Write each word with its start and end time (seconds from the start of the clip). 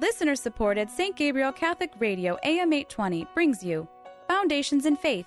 Listener 0.00 0.34
supported 0.34 0.90
St. 0.90 1.14
Gabriel 1.14 1.52
Catholic 1.52 1.92
Radio 2.00 2.36
AM 2.42 2.72
820 2.72 3.28
brings 3.32 3.62
you 3.62 3.86
Foundations 4.26 4.86
in 4.86 4.96
Faith. 4.96 5.26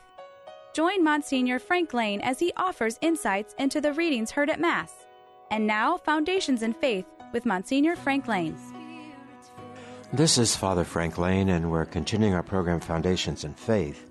Join 0.73 1.01
Monsignor 1.05 1.57
Frank 1.57 1.93
Lane 1.93 2.19
as 2.19 2.37
he 2.37 2.51
offers 2.57 2.99
insights 2.99 3.55
into 3.59 3.79
the 3.79 3.93
readings 3.93 4.29
heard 4.29 4.49
at 4.49 4.59
Mass. 4.59 4.91
And 5.51 5.65
now, 5.65 5.95
Foundations 5.95 6.63
in 6.63 6.73
Faith 6.73 7.05
with 7.31 7.45
Monsignor 7.45 7.95
Frank 7.95 8.27
Lane. 8.27 8.57
This 10.11 10.37
is 10.37 10.57
Father 10.57 10.83
Frank 10.83 11.17
Lane, 11.17 11.47
and 11.47 11.71
we're 11.71 11.85
continuing 11.85 12.33
our 12.33 12.43
program 12.43 12.81
Foundations 12.81 13.45
in 13.45 13.53
Faith. 13.53 14.05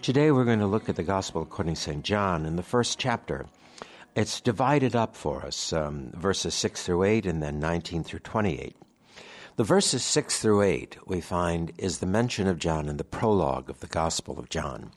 Today 0.00 0.32
we're 0.32 0.46
going 0.46 0.60
to 0.60 0.66
look 0.66 0.88
at 0.88 0.96
the 0.96 1.02
Gospel 1.02 1.42
according 1.42 1.74
to 1.74 1.80
St. 1.80 2.02
John 2.02 2.46
in 2.46 2.56
the 2.56 2.62
first 2.62 2.98
chapter. 2.98 3.44
It's 4.16 4.40
divided 4.40 4.96
up 4.96 5.16
for 5.16 5.44
us, 5.44 5.70
um, 5.74 6.12
verses 6.14 6.54
6 6.54 6.82
through 6.82 7.04
8 7.04 7.26
and 7.26 7.42
then 7.42 7.58
19 7.60 8.04
through 8.04 8.20
28. 8.20 8.74
The 9.56 9.64
verses 9.64 10.02
6 10.02 10.40
through 10.40 10.62
8, 10.62 10.96
we 11.06 11.20
find, 11.20 11.72
is 11.76 11.98
the 11.98 12.06
mention 12.06 12.46
of 12.46 12.58
John 12.58 12.88
in 12.88 12.96
the 12.96 13.04
prologue 13.04 13.68
of 13.68 13.80
the 13.80 13.86
Gospel 13.86 14.38
of 14.38 14.48
John. 14.48 14.92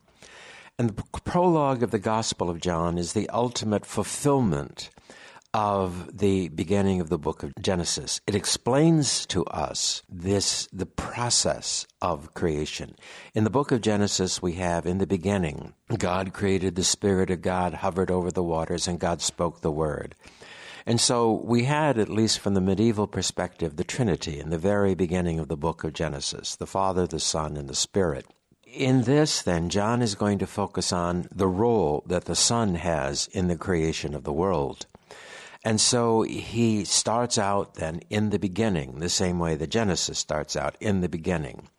And 0.79 0.91
the 0.91 1.03
prologue 1.25 1.83
of 1.83 1.91
the 1.91 1.99
Gospel 1.99 2.49
of 2.49 2.61
John 2.61 2.97
is 2.97 3.11
the 3.11 3.27
ultimate 3.29 3.85
fulfillment 3.85 4.91
of 5.53 6.17
the 6.17 6.47
beginning 6.47 7.01
of 7.01 7.09
the 7.09 7.17
book 7.17 7.43
of 7.43 7.51
Genesis. 7.61 8.21
It 8.27 8.35
explains 8.35 9.25
to 9.25 9.43
us 9.45 10.03
this 10.09 10.69
the 10.71 10.85
process 10.85 11.85
of 12.01 12.33
creation. 12.33 12.95
In 13.33 13.43
the 13.43 13.49
book 13.49 13.73
of 13.73 13.81
Genesis 13.81 14.41
we 14.41 14.53
have 14.53 14.85
in 14.85 14.99
the 14.99 15.07
beginning 15.07 15.73
God 15.97 16.33
created 16.33 16.75
the 16.75 16.83
spirit 16.83 17.29
of 17.29 17.41
God 17.41 17.73
hovered 17.73 18.11
over 18.11 18.31
the 18.31 18.43
waters 18.43 18.87
and 18.87 18.99
God 18.99 19.21
spoke 19.21 19.59
the 19.59 19.71
word. 19.71 20.15
And 20.85 21.01
so 21.01 21.31
we 21.43 21.63
had, 21.63 21.97
at 21.97 22.09
least 22.09 22.39
from 22.39 22.53
the 22.53 22.61
medieval 22.61 23.07
perspective, 23.07 23.75
the 23.75 23.83
Trinity 23.83 24.39
in 24.39 24.51
the 24.51 24.57
very 24.57 24.93
beginning 24.93 25.39
of 25.39 25.47
the 25.47 25.57
book 25.57 25.83
of 25.83 25.93
Genesis 25.93 26.55
the 26.55 26.67
Father, 26.67 27.07
the 27.07 27.19
Son, 27.19 27.57
and 27.57 27.67
the 27.67 27.75
Spirit. 27.75 28.27
In 28.65 29.03
this, 29.03 29.41
then, 29.41 29.69
John 29.69 30.01
is 30.01 30.15
going 30.15 30.37
to 30.39 30.47
focus 30.47 30.91
on 30.91 31.27
the 31.33 31.47
role 31.47 32.03
that 32.05 32.25
the 32.25 32.35
Son 32.35 32.75
has 32.75 33.27
in 33.27 33.47
the 33.47 33.57
creation 33.57 34.13
of 34.13 34.25
the 34.25 34.33
world. 34.33 34.85
And 35.63 35.81
so 35.81 36.21
he 36.21 36.85
starts 36.85 37.39
out 37.39 37.75
then 37.75 38.01
in 38.11 38.29
the 38.29 38.37
beginning, 38.37 38.99
the 38.99 39.09
same 39.09 39.39
way 39.39 39.55
the 39.55 39.65
Genesis 39.65 40.19
starts 40.19 40.55
out 40.55 40.75
in 40.79 41.01
the 41.01 41.09
beginning. 41.09 41.69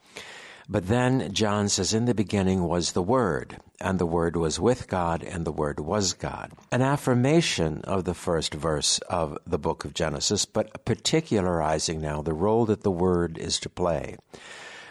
But 0.69 0.89
then 0.89 1.33
John 1.33 1.69
says, 1.69 1.95
In 1.95 2.07
the 2.07 2.15
beginning 2.15 2.65
was 2.65 2.93
the 2.93 3.03
Word, 3.03 3.59
and 3.81 4.01
the 4.01 4.07
Word 4.07 4.37
was 4.37 4.59
with 4.59 4.89
God, 4.89 5.23
and 5.23 5.45
the 5.45 5.53
Word 5.53 5.79
was 5.79 6.13
God. 6.13 6.51
An 6.73 6.83
affirmation 6.83 7.83
of 7.85 8.05
the 8.05 8.15
first 8.15 8.53
verse 8.53 8.99
of 9.09 9.39
the 9.47 9.59
book 9.59 9.85
of 9.85 9.95
Genesis, 9.95 10.45
but 10.45 10.85
particularizing 10.85 12.01
now 12.01 12.21
the 12.21 12.33
role 12.33 12.67
that 12.67 12.83
the 12.83 12.91
Word 12.91 13.39
is 13.39 13.61
to 13.61 13.69
play. 13.69 14.17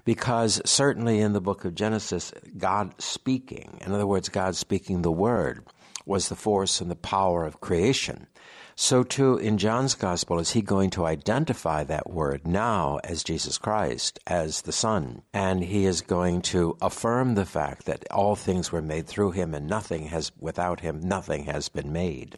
Because 0.05 0.61
certainly 0.63 1.19
in 1.19 1.33
the 1.33 1.41
book 1.41 1.65
of 1.65 1.75
Genesis, 1.75 2.31
God 2.57 2.93
speaking, 3.01 3.77
in 3.85 3.91
other 3.91 4.07
words, 4.07 4.29
God 4.29 4.55
speaking 4.55 5.01
the 5.01 5.11
Word, 5.11 5.65
was 6.05 6.29
the 6.29 6.35
force 6.35 6.79
and 6.79 6.89
the 6.89 6.95
power 6.95 7.43
of 7.43 7.59
creation. 7.59 8.27
So 8.77 9.03
too 9.03 9.37
in 9.37 9.57
John's 9.57 9.95
gospel 9.95 10.37
is 10.37 10.51
he 10.51 10.61
going 10.61 10.89
to 10.91 11.05
identify 11.05 11.85
that 11.85 12.09
word 12.09 12.45
now 12.45 12.99
as 13.05 13.23
Jesus 13.23 13.57
Christ, 13.57 14.19
as 14.27 14.63
the 14.63 14.73
Son. 14.73 15.21
And 15.33 15.63
he 15.63 15.85
is 15.85 16.01
going 16.01 16.41
to 16.53 16.75
affirm 16.81 17.35
the 17.35 17.45
fact 17.45 17.85
that 17.85 18.05
all 18.11 18.35
things 18.35 18.73
were 18.73 18.81
made 18.81 19.07
through 19.07 19.31
him 19.31 19.53
and 19.53 19.65
nothing 19.65 20.07
has, 20.07 20.33
without 20.37 20.81
him, 20.81 20.99
nothing 20.99 21.45
has 21.45 21.69
been 21.69 21.93
made. 21.93 22.37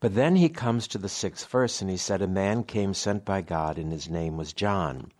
But 0.00 0.14
then 0.14 0.36
he 0.36 0.50
comes 0.50 0.86
to 0.88 0.98
the 0.98 1.08
sixth 1.08 1.48
verse 1.48 1.80
and 1.80 1.90
he 1.90 1.96
said, 1.96 2.20
A 2.20 2.28
man 2.28 2.62
came 2.62 2.92
sent 2.92 3.24
by 3.24 3.40
God 3.40 3.78
and 3.78 3.90
his 3.90 4.10
name 4.10 4.36
was 4.36 4.52
John. 4.52 5.10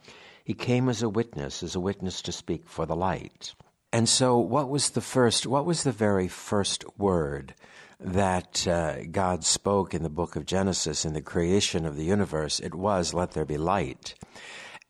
He 0.44 0.52
came 0.52 0.90
as 0.90 1.02
a 1.02 1.08
witness, 1.08 1.62
as 1.62 1.74
a 1.74 1.80
witness 1.80 2.20
to 2.22 2.32
speak 2.32 2.68
for 2.68 2.84
the 2.84 2.94
light. 2.94 3.54
And 3.94 4.06
so, 4.06 4.36
what 4.36 4.68
was 4.68 4.90
the 4.90 5.00
first, 5.00 5.46
what 5.46 5.64
was 5.64 5.84
the 5.84 5.92
very 5.92 6.28
first 6.28 6.84
word 6.98 7.54
that 8.00 8.66
uh, 8.66 9.04
God 9.10 9.44
spoke 9.44 9.92
in 9.92 10.02
the 10.02 10.08
book 10.08 10.36
of 10.36 10.46
Genesis 10.46 11.04
in 11.04 11.14
the 11.14 11.20
creation 11.20 11.84
of 11.84 11.96
the 11.96 12.04
universe, 12.04 12.60
it 12.60 12.74
was, 12.74 13.12
let 13.12 13.32
there 13.32 13.44
be 13.44 13.58
light. 13.58 14.14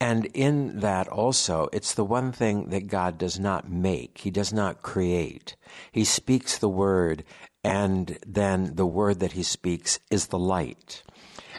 And 0.00 0.26
in 0.26 0.80
that 0.80 1.08
also, 1.08 1.68
it's 1.72 1.94
the 1.94 2.04
one 2.04 2.30
thing 2.30 2.68
that 2.68 2.86
God 2.86 3.18
does 3.18 3.40
not 3.40 3.70
make. 3.70 4.18
He 4.18 4.30
does 4.30 4.52
not 4.52 4.82
create. 4.82 5.56
He 5.90 6.04
speaks 6.04 6.56
the 6.56 6.68
word, 6.68 7.24
and 7.64 8.18
then 8.24 8.76
the 8.76 8.86
word 8.86 9.18
that 9.20 9.32
he 9.32 9.42
speaks 9.42 9.98
is 10.10 10.28
the 10.28 10.38
light. 10.38 11.02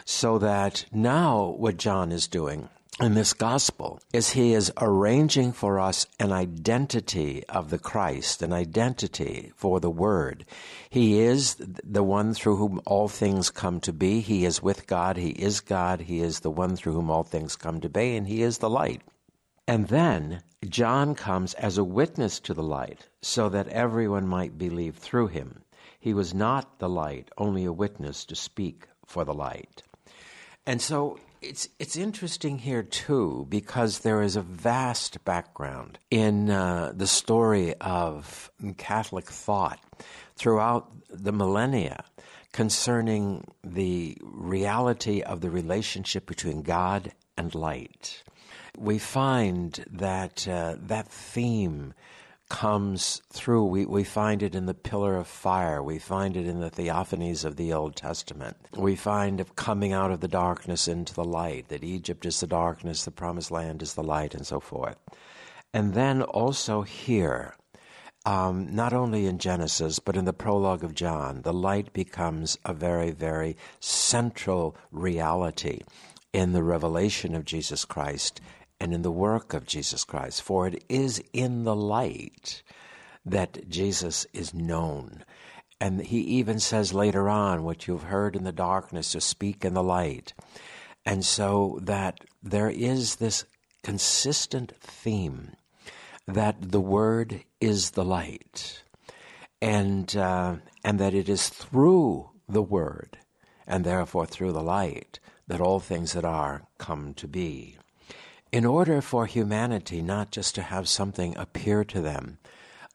So 0.05 0.37
that 0.39 0.85
now 0.91 1.55
what 1.57 1.77
John 1.77 2.11
is 2.11 2.27
doing 2.27 2.69
in 3.01 3.13
this 3.13 3.33
gospel 3.33 3.99
is 4.13 4.31
he 4.31 4.53
is 4.53 4.71
arranging 4.79 5.51
for 5.53 5.79
us 5.79 6.05
an 6.19 6.31
identity 6.31 7.43
of 7.47 7.69
the 7.69 7.79
Christ, 7.79 8.41
an 8.41 8.51
identity 8.51 9.51
for 9.55 9.79
the 9.79 9.89
Word. 9.89 10.45
He 10.89 11.19
is 11.19 11.55
the 11.57 12.03
one 12.03 12.33
through 12.33 12.57
whom 12.57 12.81
all 12.85 13.07
things 13.07 13.49
come 13.49 13.79
to 13.81 13.93
be. 13.93 14.19
He 14.19 14.45
is 14.45 14.61
with 14.61 14.87
God. 14.87 15.17
He 15.17 15.29
is 15.29 15.61
God. 15.61 16.01
He 16.01 16.19
is 16.19 16.41
the 16.41 16.51
one 16.51 16.75
through 16.75 16.93
whom 16.93 17.09
all 17.09 17.23
things 17.23 17.55
come 17.55 17.79
to 17.81 17.89
be, 17.89 18.15
and 18.15 18.27
He 18.27 18.41
is 18.41 18.57
the 18.57 18.69
light. 18.69 19.01
And 19.67 19.87
then 19.87 20.41
John 20.67 21.15
comes 21.15 21.53
as 21.53 21.77
a 21.77 21.83
witness 21.83 22.39
to 22.41 22.53
the 22.53 22.63
light 22.63 23.07
so 23.21 23.49
that 23.49 23.67
everyone 23.67 24.27
might 24.27 24.57
believe 24.57 24.97
through 24.97 25.27
him. 25.27 25.61
He 25.99 26.13
was 26.13 26.33
not 26.33 26.79
the 26.79 26.89
light, 26.89 27.29
only 27.37 27.65
a 27.65 27.71
witness 27.71 28.25
to 28.25 28.35
speak 28.35 28.87
for 29.05 29.23
the 29.23 29.33
light. 29.33 29.83
And 30.65 30.81
so 30.81 31.19
it's 31.41 31.69
it's 31.79 31.95
interesting 31.95 32.59
here 32.59 32.83
too 32.83 33.45
because 33.49 33.99
there 33.99 34.21
is 34.21 34.35
a 34.35 34.41
vast 34.41 35.23
background 35.23 35.99
in 36.11 36.49
uh, 36.49 36.91
the 36.95 37.07
story 37.07 37.73
of 37.75 38.51
Catholic 38.77 39.25
thought 39.25 39.79
throughout 40.35 40.91
the 41.09 41.31
millennia 41.31 42.03
concerning 42.51 43.45
the 43.63 44.17
reality 44.21 45.21
of 45.21 45.41
the 45.41 45.49
relationship 45.49 46.25
between 46.25 46.61
God 46.61 47.11
and 47.37 47.53
light. 47.55 48.23
We 48.77 48.97
find 48.97 49.83
that 49.91 50.47
uh, 50.47 50.75
that 50.79 51.07
theme 51.07 51.93
comes 52.49 53.21
through. 53.31 53.63
We, 53.65 53.85
we 53.85 54.03
find 54.03 54.43
it 54.43 54.55
in 54.55 54.65
the 54.65 54.73
pillar 54.73 55.15
of 55.15 55.27
fire. 55.27 55.81
We 55.81 55.99
find 55.99 56.35
it 56.35 56.47
in 56.47 56.59
the 56.59 56.71
theophanies 56.71 57.45
of 57.45 57.55
the 57.55 57.71
Old 57.71 57.95
Testament. 57.95 58.57
We 58.75 58.95
find 58.95 59.39
it 59.39 59.55
coming 59.55 59.93
out 59.93 60.11
of 60.11 60.19
the 60.19 60.27
darkness 60.27 60.87
into 60.87 61.13
the 61.13 61.23
light, 61.23 61.69
that 61.69 61.83
Egypt 61.83 62.25
is 62.25 62.39
the 62.39 62.47
darkness, 62.47 63.05
the 63.05 63.11
promised 63.11 63.51
land 63.51 63.81
is 63.81 63.93
the 63.93 64.03
light, 64.03 64.33
and 64.33 64.45
so 64.45 64.59
forth. 64.59 64.97
And 65.73 65.93
then 65.93 66.23
also 66.23 66.81
here, 66.81 67.55
um, 68.25 68.75
not 68.75 68.93
only 68.93 69.27
in 69.27 69.37
Genesis, 69.37 69.99
but 69.99 70.17
in 70.17 70.25
the 70.25 70.33
prologue 70.33 70.83
of 70.83 70.95
John, 70.95 71.43
the 71.43 71.53
light 71.53 71.93
becomes 71.93 72.57
a 72.65 72.73
very, 72.73 73.11
very 73.11 73.55
central 73.79 74.75
reality 74.91 75.81
in 76.33 76.53
the 76.53 76.63
revelation 76.63 77.35
of 77.35 77.45
Jesus 77.45 77.85
Christ 77.85 78.41
and 78.79 78.93
in 78.93 79.01
the 79.01 79.11
work 79.11 79.53
of 79.53 79.65
Jesus 79.65 80.03
Christ. 80.03 80.41
For 80.41 80.67
it 80.67 80.83
is 80.87 81.21
in 81.33 81.63
the 81.63 81.75
light 81.75 82.63
that 83.25 83.69
Jesus 83.69 84.25
is 84.33 84.53
known. 84.53 85.23
And 85.81 86.01
he 86.01 86.19
even 86.19 86.59
says 86.59 86.93
later 86.93 87.29
on, 87.29 87.63
what 87.63 87.87
you've 87.87 88.03
heard 88.03 88.35
in 88.35 88.43
the 88.43 88.51
darkness, 88.51 89.11
to 89.13 89.21
speak 89.21 89.63
in 89.63 89.73
the 89.73 89.83
light. 89.83 90.33
And 91.05 91.25
so 91.25 91.79
that 91.83 92.19
there 92.43 92.69
is 92.69 93.17
this 93.17 93.45
consistent 93.83 94.73
theme 94.81 95.55
that 96.27 96.71
the 96.71 96.81
Word 96.81 97.43
is 97.59 97.91
the 97.91 98.05
light, 98.05 98.83
and, 99.61 100.15
uh, 100.15 100.57
and 100.83 100.99
that 100.99 101.13
it 101.13 101.27
is 101.27 101.49
through 101.49 102.29
the 102.47 102.61
Word, 102.61 103.17
and 103.65 103.83
therefore 103.83 104.25
through 104.25 104.51
the 104.51 104.61
light, 104.61 105.19
that 105.47 105.61
all 105.61 105.79
things 105.79 106.13
that 106.13 106.25
are 106.25 106.67
come 106.77 107.13
to 107.15 107.27
be 107.27 107.77
in 108.51 108.65
order 108.65 109.01
for 109.01 109.25
humanity 109.25 110.01
not 110.01 110.31
just 110.31 110.55
to 110.55 110.61
have 110.61 110.87
something 110.87 111.35
appear 111.37 111.83
to 111.83 112.01
them 112.01 112.37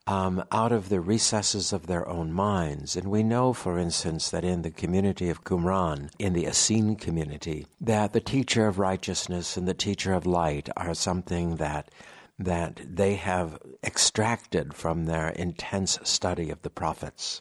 um, 0.07 0.43
out 0.51 0.71
of 0.71 0.89
the 0.89 0.99
recesses 0.99 1.73
of 1.73 1.87
their 1.87 2.07
own 2.07 2.31
minds. 2.31 2.95
And 2.95 3.09
we 3.09 3.23
know, 3.23 3.53
for 3.53 3.79
instance, 3.79 4.29
that 4.29 4.43
in 4.43 4.61
the 4.61 4.69
community 4.69 5.29
of 5.29 5.43
Qumran, 5.43 6.11
in 6.19 6.33
the 6.33 6.45
Essene 6.45 6.95
community, 6.95 7.65
that 7.81 8.13
the 8.13 8.21
teacher 8.21 8.67
of 8.67 8.77
righteousness 8.77 9.57
and 9.57 9.67
the 9.67 9.73
teacher 9.73 10.13
of 10.13 10.25
light 10.25 10.69
are 10.77 10.93
something 10.93 11.55
that 11.57 11.89
that 12.37 12.81
they 12.85 13.15
have 13.15 13.57
extracted 13.81 14.73
from 14.73 15.05
their 15.05 15.29
intense 15.29 15.97
study 16.03 16.49
of 16.49 16.61
the 16.63 16.69
prophets. 16.69 17.39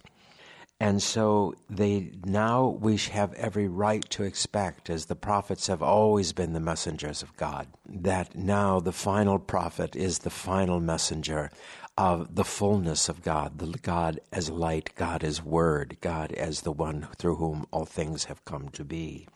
And 0.81 1.03
so 1.03 1.55
they 1.71 2.13
now 2.25 2.67
we 2.67 2.97
have 2.97 3.33
every 3.35 3.69
right 3.69 4.05
to 4.11 4.25
expect, 4.25 4.91
as 4.91 5.07
the 5.07 5.15
prophets 5.15 5.69
have 5.69 5.83
always 5.83 6.33
been 6.33 6.53
the 6.53 6.61
messengers 6.61 7.23
of 7.23 7.37
God, 7.37 7.69
that 7.87 8.35
now 8.35 8.81
the 8.81 8.93
final 8.93 9.39
prophet 9.39 9.95
is 9.95 10.19
the 10.19 10.31
final 10.31 10.81
messenger 10.81 11.51
of 11.97 12.35
the 12.35 12.45
fullness 12.45 13.09
of 13.09 13.23
God, 13.23 13.59
the 13.59 13.79
God 13.83 14.19
as 14.33 14.51
light, 14.51 14.91
God 14.97 15.23
as 15.23 15.43
word, 15.43 15.97
God 16.01 16.33
as 16.33 16.63
the 16.63 16.73
one 16.73 17.07
through 17.19 17.37
whom 17.37 17.67
all 17.71 17.85
things 17.85 18.25
have 18.25 18.45
come 18.45 18.69
to 18.71 18.85
be. 18.85 19.29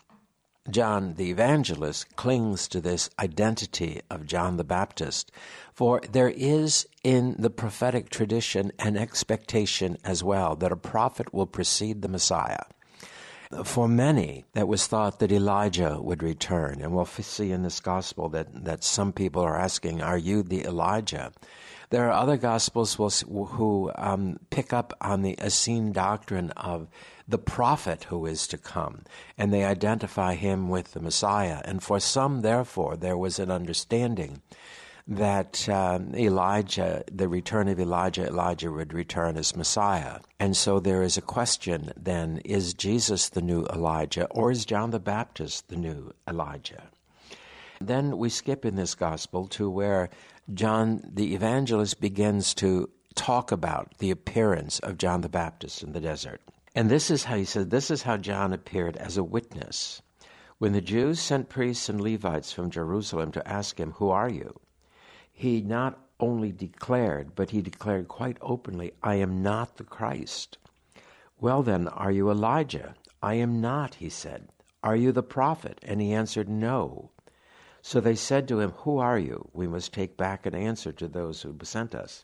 John 0.71 1.15
the 1.15 1.29
Evangelist 1.29 2.15
clings 2.15 2.67
to 2.69 2.81
this 2.81 3.09
identity 3.19 4.01
of 4.09 4.25
John 4.25 4.57
the 4.57 4.63
Baptist, 4.63 5.31
for 5.73 6.01
there 6.11 6.29
is 6.29 6.87
in 7.03 7.35
the 7.39 7.49
prophetic 7.49 8.09
tradition 8.09 8.71
an 8.79 8.97
expectation 8.97 9.97
as 10.03 10.23
well 10.23 10.55
that 10.55 10.71
a 10.71 10.77
prophet 10.77 11.33
will 11.33 11.47
precede 11.47 12.01
the 12.01 12.07
Messiah. 12.07 12.63
For 13.63 13.87
many, 13.87 14.45
it 14.53 14.67
was 14.67 14.85
thought 14.85 15.19
that 15.19 15.31
Elijah 15.31 15.97
would 15.99 16.21
return, 16.21 16.81
and 16.81 16.93
we'll 16.93 17.05
see 17.05 17.51
in 17.51 17.63
this 17.63 17.79
gospel 17.79 18.29
that, 18.29 18.65
that 18.65 18.83
some 18.83 19.11
people 19.11 19.41
are 19.41 19.59
asking, 19.59 20.03
Are 20.03 20.17
you 20.19 20.43
the 20.43 20.63
Elijah? 20.65 21.31
There 21.91 22.07
are 22.07 22.21
other 22.21 22.37
gospels 22.37 22.95
who 23.27 23.91
um, 23.95 24.39
pick 24.51 24.73
up 24.73 24.95
on 25.01 25.23
the 25.23 25.35
Essene 25.39 25.91
doctrine 25.91 26.51
of 26.51 26.87
the 27.27 27.39
prophet 27.39 28.05
who 28.05 28.27
is 28.27 28.45
to 28.47 28.57
come, 28.59 29.03
and 29.37 29.51
they 29.51 29.63
identify 29.65 30.35
him 30.35 30.69
with 30.69 30.93
the 30.93 30.99
Messiah. 30.99 31.61
And 31.65 31.81
for 31.81 31.99
some, 31.99 32.41
therefore, 32.41 32.95
there 32.95 33.17
was 33.17 33.39
an 33.39 33.49
understanding 33.49 34.41
that 35.07 35.67
um, 35.67 36.13
Elijah, 36.13 37.03
the 37.11 37.27
return 37.27 37.67
of 37.67 37.79
Elijah, 37.79 38.27
Elijah 38.27 38.71
would 38.71 38.93
return 38.93 39.37
as 39.37 39.55
Messiah. 39.55 40.19
And 40.39 40.55
so 40.55 40.79
there 40.79 41.01
is 41.01 41.17
a 41.17 41.21
question 41.21 41.91
then 41.97 42.39
is 42.45 42.75
Jesus 42.75 43.29
the 43.29 43.41
new 43.41 43.65
Elijah, 43.65 44.27
or 44.29 44.51
is 44.51 44.65
John 44.65 44.91
the 44.91 44.99
Baptist 44.99 45.69
the 45.69 45.75
new 45.75 46.13
Elijah? 46.27 46.83
Then 47.81 48.17
we 48.17 48.29
skip 48.29 48.65
in 48.65 48.75
this 48.75 48.93
gospel 48.93 49.47
to 49.47 49.69
where 49.69 50.09
John 50.53 51.01
the 51.05 51.35
evangelist 51.35 52.01
begins 52.01 52.53
to 52.55 52.89
talk 53.13 53.51
about 53.51 53.97
the 53.99 54.09
appearance 54.09 54.79
of 54.79 54.97
John 54.97 55.21
the 55.21 55.29
Baptist 55.29 55.83
in 55.83 55.91
the 55.91 55.99
desert. 55.99 56.41
And 56.73 56.89
this 56.89 57.11
is 57.11 57.25
how 57.25 57.35
he 57.35 57.45
said, 57.45 57.69
This 57.69 57.91
is 57.91 58.03
how 58.03 58.17
John 58.17 58.53
appeared 58.53 58.97
as 58.97 59.17
a 59.17 59.23
witness. 59.23 60.01
When 60.57 60.73
the 60.73 60.81
Jews 60.81 61.19
sent 61.19 61.49
priests 61.49 61.89
and 61.89 62.01
Levites 62.01 62.51
from 62.51 62.69
Jerusalem 62.69 63.31
to 63.33 63.47
ask 63.47 63.79
him, 63.79 63.91
Who 63.93 64.09
are 64.09 64.29
you? 64.29 64.59
He 65.31 65.61
not 65.61 65.99
only 66.19 66.51
declared, 66.51 67.35
but 67.35 67.51
he 67.51 67.61
declared 67.61 68.07
quite 68.07 68.37
openly, 68.41 68.93
I 69.03 69.15
am 69.15 69.41
not 69.41 69.77
the 69.77 69.83
Christ. 69.83 70.57
Well, 71.39 71.63
then, 71.63 71.87
are 71.87 72.11
you 72.11 72.29
Elijah? 72.29 72.95
I 73.21 73.35
am 73.35 73.61
not, 73.61 73.95
he 73.95 74.09
said. 74.09 74.49
Are 74.83 74.95
you 74.95 75.11
the 75.11 75.23
prophet? 75.23 75.79
And 75.83 76.01
he 76.01 76.13
answered, 76.13 76.49
No. 76.49 77.11
So 77.89 77.99
they 77.99 78.13
said 78.13 78.47
to 78.49 78.59
him, 78.59 78.73
Who 78.83 78.99
are 78.99 79.17
you? 79.17 79.49
We 79.51 79.65
must 79.65 79.93
take 79.93 80.15
back 80.15 80.45
an 80.45 80.53
answer 80.53 80.91
to 80.91 81.07
those 81.07 81.41
who 81.41 81.57
sent 81.63 81.95
us. 81.95 82.23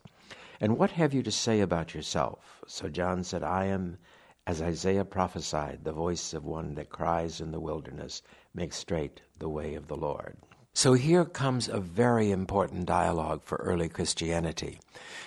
And 0.61 0.77
what 0.77 0.91
have 0.91 1.11
you 1.11 1.23
to 1.23 1.31
say 1.31 1.59
about 1.59 1.95
yourself? 1.95 2.61
So 2.67 2.87
John 2.87 3.23
said, 3.23 3.41
I 3.41 3.65
am, 3.65 3.97
as 4.45 4.61
Isaiah 4.61 5.05
prophesied, 5.05 5.79
the 5.83 5.91
voice 5.91 6.35
of 6.35 6.45
one 6.45 6.75
that 6.75 6.91
cries 6.91 7.41
in 7.41 7.49
the 7.49 7.59
wilderness, 7.59 8.21
Make 8.53 8.73
straight 8.73 9.21
the 9.39 9.49
way 9.49 9.73
of 9.73 9.87
the 9.87 9.95
Lord. 9.95 10.37
So 10.75 10.93
here 10.93 11.25
comes 11.25 11.67
a 11.67 11.79
very 11.79 12.29
important 12.29 12.85
dialogue 12.85 13.41
for 13.43 13.55
early 13.55 13.89
Christianity, 13.89 14.79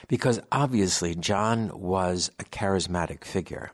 because 0.07 0.39
obviously 0.53 1.17
John 1.17 1.73
was 1.81 2.31
a 2.39 2.45
charismatic 2.45 3.25
figure. 3.25 3.73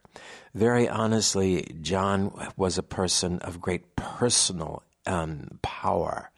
Very 0.55 0.89
honestly, 0.89 1.77
John 1.83 2.33
was 2.57 2.79
a 2.79 2.83
person 2.83 3.39
of 3.41 3.61
great 3.61 3.97
personal 3.97 4.83
um, 5.05 5.59
power 5.61 6.31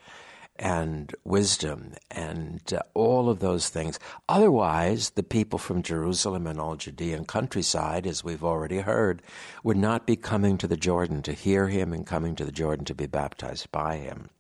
and 0.59 1.15
wisdom 1.25 1.95
and 2.11 2.61
uh, 2.73 2.81
all 2.95 3.29
of 3.29 3.41
those 3.41 3.69
things. 3.69 3.99
Otherwise, 4.29 5.11
the 5.11 5.23
people 5.23 5.59
from 5.59 5.83
Jerusalem 5.83 6.47
and 6.47 6.61
all 6.61 6.77
Judean 6.77 7.25
countryside, 7.25 8.07
as 8.07 8.25
we've 8.25 8.45
already 8.45 8.79
heard, 8.79 9.23
would 9.63 9.77
not 9.77 10.07
be 10.07 10.17
coming 10.17 10.59
to 10.59 10.67
the 10.67 10.77
Jordan 10.77 11.23
to 11.23 11.33
hear 11.33 11.69
him 11.69 11.93
and 11.93 12.07
coming 12.07 12.35
to 12.37 12.45
the 12.45 12.53
Jordan 12.53 12.85
to 12.87 12.95
be 12.95 13.07
baptized 13.07 13.71
by 13.71 13.97
him. 13.97 14.31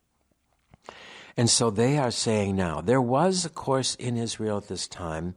And 1.36 1.50
so 1.50 1.70
they 1.70 1.98
are 1.98 2.10
saying 2.10 2.56
now, 2.56 2.80
there 2.80 3.00
was, 3.00 3.44
of 3.44 3.54
course, 3.54 3.94
in 3.96 4.16
Israel 4.16 4.56
at 4.56 4.68
this 4.68 4.88
time, 4.88 5.34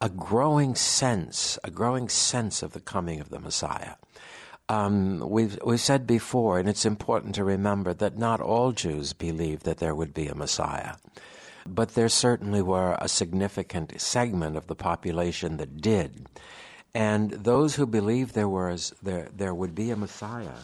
a 0.00 0.08
growing 0.08 0.74
sense, 0.76 1.58
a 1.64 1.70
growing 1.70 2.08
sense 2.08 2.62
of 2.62 2.72
the 2.72 2.80
coming 2.80 3.20
of 3.20 3.30
the 3.30 3.40
Messiah. 3.40 3.94
Um, 4.70 5.28
we've, 5.28 5.58
we've 5.66 5.80
said 5.80 6.06
before, 6.06 6.60
and 6.60 6.68
it's 6.68 6.86
important 6.86 7.34
to 7.34 7.42
remember 7.42 7.92
that 7.92 8.16
not 8.16 8.40
all 8.40 8.70
Jews 8.70 9.12
believed 9.12 9.64
that 9.64 9.78
there 9.78 9.96
would 9.96 10.14
be 10.14 10.28
a 10.28 10.34
Messiah. 10.36 10.94
But 11.66 11.94
there 11.94 12.08
certainly 12.08 12.62
were 12.62 12.96
a 13.00 13.08
significant 13.08 14.00
segment 14.00 14.56
of 14.56 14.68
the 14.68 14.76
population 14.76 15.56
that 15.56 15.80
did. 15.80 16.28
And 16.94 17.32
those 17.32 17.74
who 17.74 17.84
believed 17.84 18.36
there 18.36 18.48
was 18.48 18.94
there 19.02 19.28
there 19.36 19.54
would 19.54 19.74
be 19.74 19.90
a 19.90 19.96
Messiah 19.96 20.62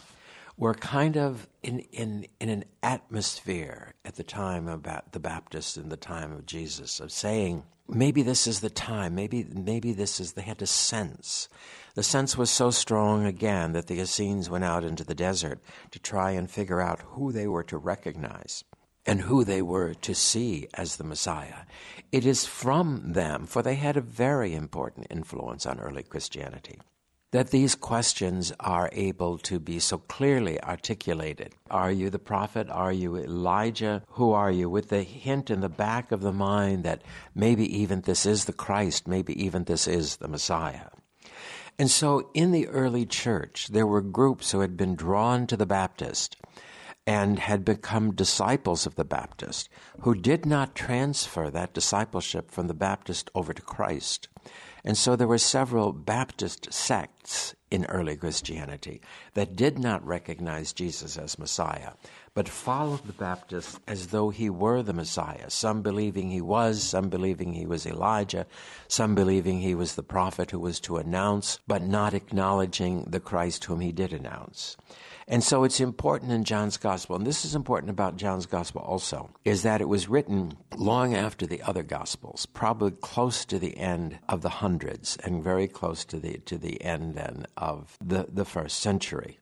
were 0.57 0.73
kind 0.73 1.17
of 1.17 1.47
in, 1.61 1.79
in, 1.91 2.25
in 2.39 2.49
an 2.49 2.65
atmosphere 2.81 3.93
at 4.03 4.15
the 4.15 4.23
time 4.23 4.67
about 4.67 5.11
the 5.11 5.19
Baptists 5.19 5.77
in 5.77 5.89
the 5.89 5.97
time 5.97 6.31
of 6.31 6.45
Jesus 6.45 6.99
of 6.99 7.11
saying, 7.11 7.63
maybe 7.87 8.23
this 8.23 8.47
is 8.47 8.59
the 8.59 8.69
time, 8.69 9.15
maybe 9.15 9.45
maybe 9.53 9.93
this 9.93 10.19
is 10.19 10.33
they 10.33 10.41
had 10.41 10.61
a 10.61 10.67
sense. 10.67 11.47
The 11.95 12.03
sense 12.03 12.37
was 12.37 12.49
so 12.49 12.71
strong 12.71 13.25
again 13.25 13.73
that 13.73 13.87
the 13.87 13.99
Essenes 13.99 14.49
went 14.49 14.63
out 14.63 14.83
into 14.83 15.03
the 15.03 15.15
desert 15.15 15.59
to 15.91 15.99
try 15.99 16.31
and 16.31 16.49
figure 16.49 16.81
out 16.81 17.01
who 17.01 17.31
they 17.31 17.47
were 17.47 17.63
to 17.63 17.77
recognize 17.77 18.63
and 19.05 19.21
who 19.21 19.43
they 19.43 19.61
were 19.61 19.93
to 19.93 20.13
see 20.13 20.67
as 20.73 20.97
the 20.97 21.03
Messiah. 21.03 21.65
It 22.11 22.25
is 22.25 22.45
from 22.45 23.13
them, 23.13 23.45
for 23.45 23.61
they 23.61 23.75
had 23.75 23.95
a 23.95 24.01
very 24.01 24.53
important 24.53 25.07
influence 25.09 25.65
on 25.65 25.79
early 25.79 26.03
Christianity, 26.03 26.79
that 27.31 27.51
these 27.51 27.75
questions 27.75 28.53
are 28.59 28.89
able 28.93 29.37
to 29.37 29.59
be 29.59 29.79
so 29.79 29.97
clearly 29.97 30.61
articulated. 30.63 31.53
Are 31.69 31.91
you 31.91 32.09
the 32.09 32.19
prophet? 32.19 32.69
Are 32.69 32.91
you 32.91 33.17
Elijah? 33.17 34.03
Who 34.11 34.31
are 34.31 34.51
you? 34.51 34.69
With 34.69 34.89
the 34.89 35.03
hint 35.03 35.49
in 35.49 35.59
the 35.59 35.69
back 35.69 36.11
of 36.11 36.21
the 36.21 36.31
mind 36.31 36.83
that 36.85 37.01
maybe 37.35 37.65
even 37.79 38.01
this 38.01 38.25
is 38.25 38.45
the 38.45 38.53
Christ, 38.53 39.07
maybe 39.07 39.33
even 39.43 39.65
this 39.65 39.87
is 39.87 40.17
the 40.17 40.27
Messiah. 40.27 40.87
And 41.77 41.91
so 41.91 42.29
in 42.33 42.51
the 42.51 42.67
early 42.67 43.05
church, 43.05 43.67
there 43.67 43.85
were 43.85 44.01
groups 44.01 44.51
who 44.51 44.61
had 44.61 44.77
been 44.77 44.95
drawn 44.95 45.45
to 45.47 45.57
the 45.57 45.65
Baptist 45.65 46.37
and 47.05 47.39
had 47.39 47.63
become 47.63 48.13
disciples 48.15 48.85
of 48.85 48.95
the 48.95 49.05
Baptist 49.05 49.69
who 50.01 50.15
did 50.15 50.45
not 50.45 50.75
transfer 50.75 51.49
that 51.49 51.73
discipleship 51.73 52.51
from 52.51 52.67
the 52.67 52.73
Baptist 52.73 53.29
over 53.33 53.53
to 53.53 53.61
Christ. 53.61 54.27
And 54.87 54.97
so 54.97 55.17
there 55.17 55.27
were 55.27 55.37
several 55.37 55.91
Baptist 55.91 56.71
sects 56.71 57.53
in 57.69 57.83
early 57.87 58.15
Christianity 58.15 59.01
that 59.33 59.53
did 59.53 59.77
not 59.77 60.07
recognize 60.07 60.71
Jesus 60.71 61.17
as 61.17 61.37
Messiah, 61.37 61.91
but 62.33 62.47
followed 62.47 63.05
the 63.05 63.11
Baptist 63.11 63.81
as 63.85 64.07
though 64.07 64.29
he 64.29 64.49
were 64.49 64.81
the 64.81 64.93
Messiah, 64.93 65.49
some 65.49 65.81
believing 65.81 66.31
he 66.31 66.39
was, 66.39 66.81
some 66.81 67.09
believing 67.09 67.51
he 67.51 67.65
was 67.65 67.85
Elijah, 67.85 68.47
some 68.87 69.13
believing 69.13 69.59
he 69.59 69.75
was 69.75 69.95
the 69.95 70.03
prophet 70.03 70.51
who 70.51 70.59
was 70.59 70.79
to 70.79 70.95
announce, 70.95 71.59
but 71.67 71.81
not 71.81 72.13
acknowledging 72.13 73.03
the 73.09 73.19
Christ 73.19 73.65
whom 73.65 73.81
he 73.81 73.91
did 73.91 74.13
announce. 74.13 74.77
And 75.29 75.43
so 75.43 75.65
it's 75.65 75.81
important 75.81 76.31
in 76.31 76.45
John's 76.45 76.77
gospel, 76.77 77.17
and 77.17 77.27
this 77.27 77.43
is 77.43 77.53
important 77.53 77.89
about 77.89 78.15
John's 78.15 78.45
gospel 78.45 78.81
also, 78.81 79.29
is 79.43 79.61
that 79.63 79.81
it 79.81 79.89
was 79.89 80.07
written 80.07 80.55
long 80.77 81.13
after 81.13 81.45
the 81.45 81.61
other 81.63 81.83
gospels, 81.83 82.45
probably 82.45 82.91
close 82.91 83.43
to 83.45 83.59
the 83.59 83.77
end 83.77 84.19
of 84.29 84.41
the 84.41 84.49
hundreds 84.49 85.17
and 85.17 85.43
very 85.43 85.67
close 85.67 86.05
to 86.05 86.17
the 86.17 86.37
to 86.45 86.57
the 86.57 86.81
end 86.81 87.15
then 87.15 87.45
of 87.57 87.97
the, 88.01 88.27
the 88.31 88.45
first 88.45 88.79
century. 88.79 89.37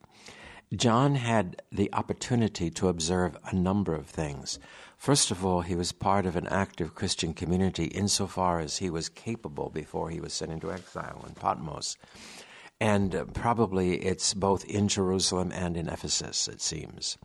John 0.75 1.13
had 1.13 1.61
the 1.71 1.93
opportunity 1.93 2.71
to 2.71 2.87
observe 2.87 3.37
a 3.45 3.55
number 3.55 3.93
of 3.93 4.07
things. 4.07 4.57
First 4.97 5.29
of 5.29 5.45
all, 5.45 5.61
he 5.61 5.75
was 5.75 5.91
part 5.91 6.25
of 6.25 6.35
an 6.35 6.47
active 6.47 6.95
Christian 6.95 7.35
community 7.35 7.85
insofar 7.85 8.59
as 8.59 8.77
he 8.77 8.89
was 8.89 9.07
capable 9.07 9.69
before 9.69 10.09
he 10.09 10.19
was 10.19 10.33
sent 10.33 10.51
into 10.51 10.71
exile 10.71 11.23
in 11.27 11.35
Patmos. 11.35 11.95
And 12.85 13.15
uh, 13.15 13.25
probably 13.25 13.95
it's 13.95 14.35
both 14.35 14.63
in 14.65 14.87
Jerusalem 14.87 15.51
and 15.51 15.75
in 15.75 15.89
Ephesus, 15.89 16.47
it 16.47 16.61
seems. 16.61 17.17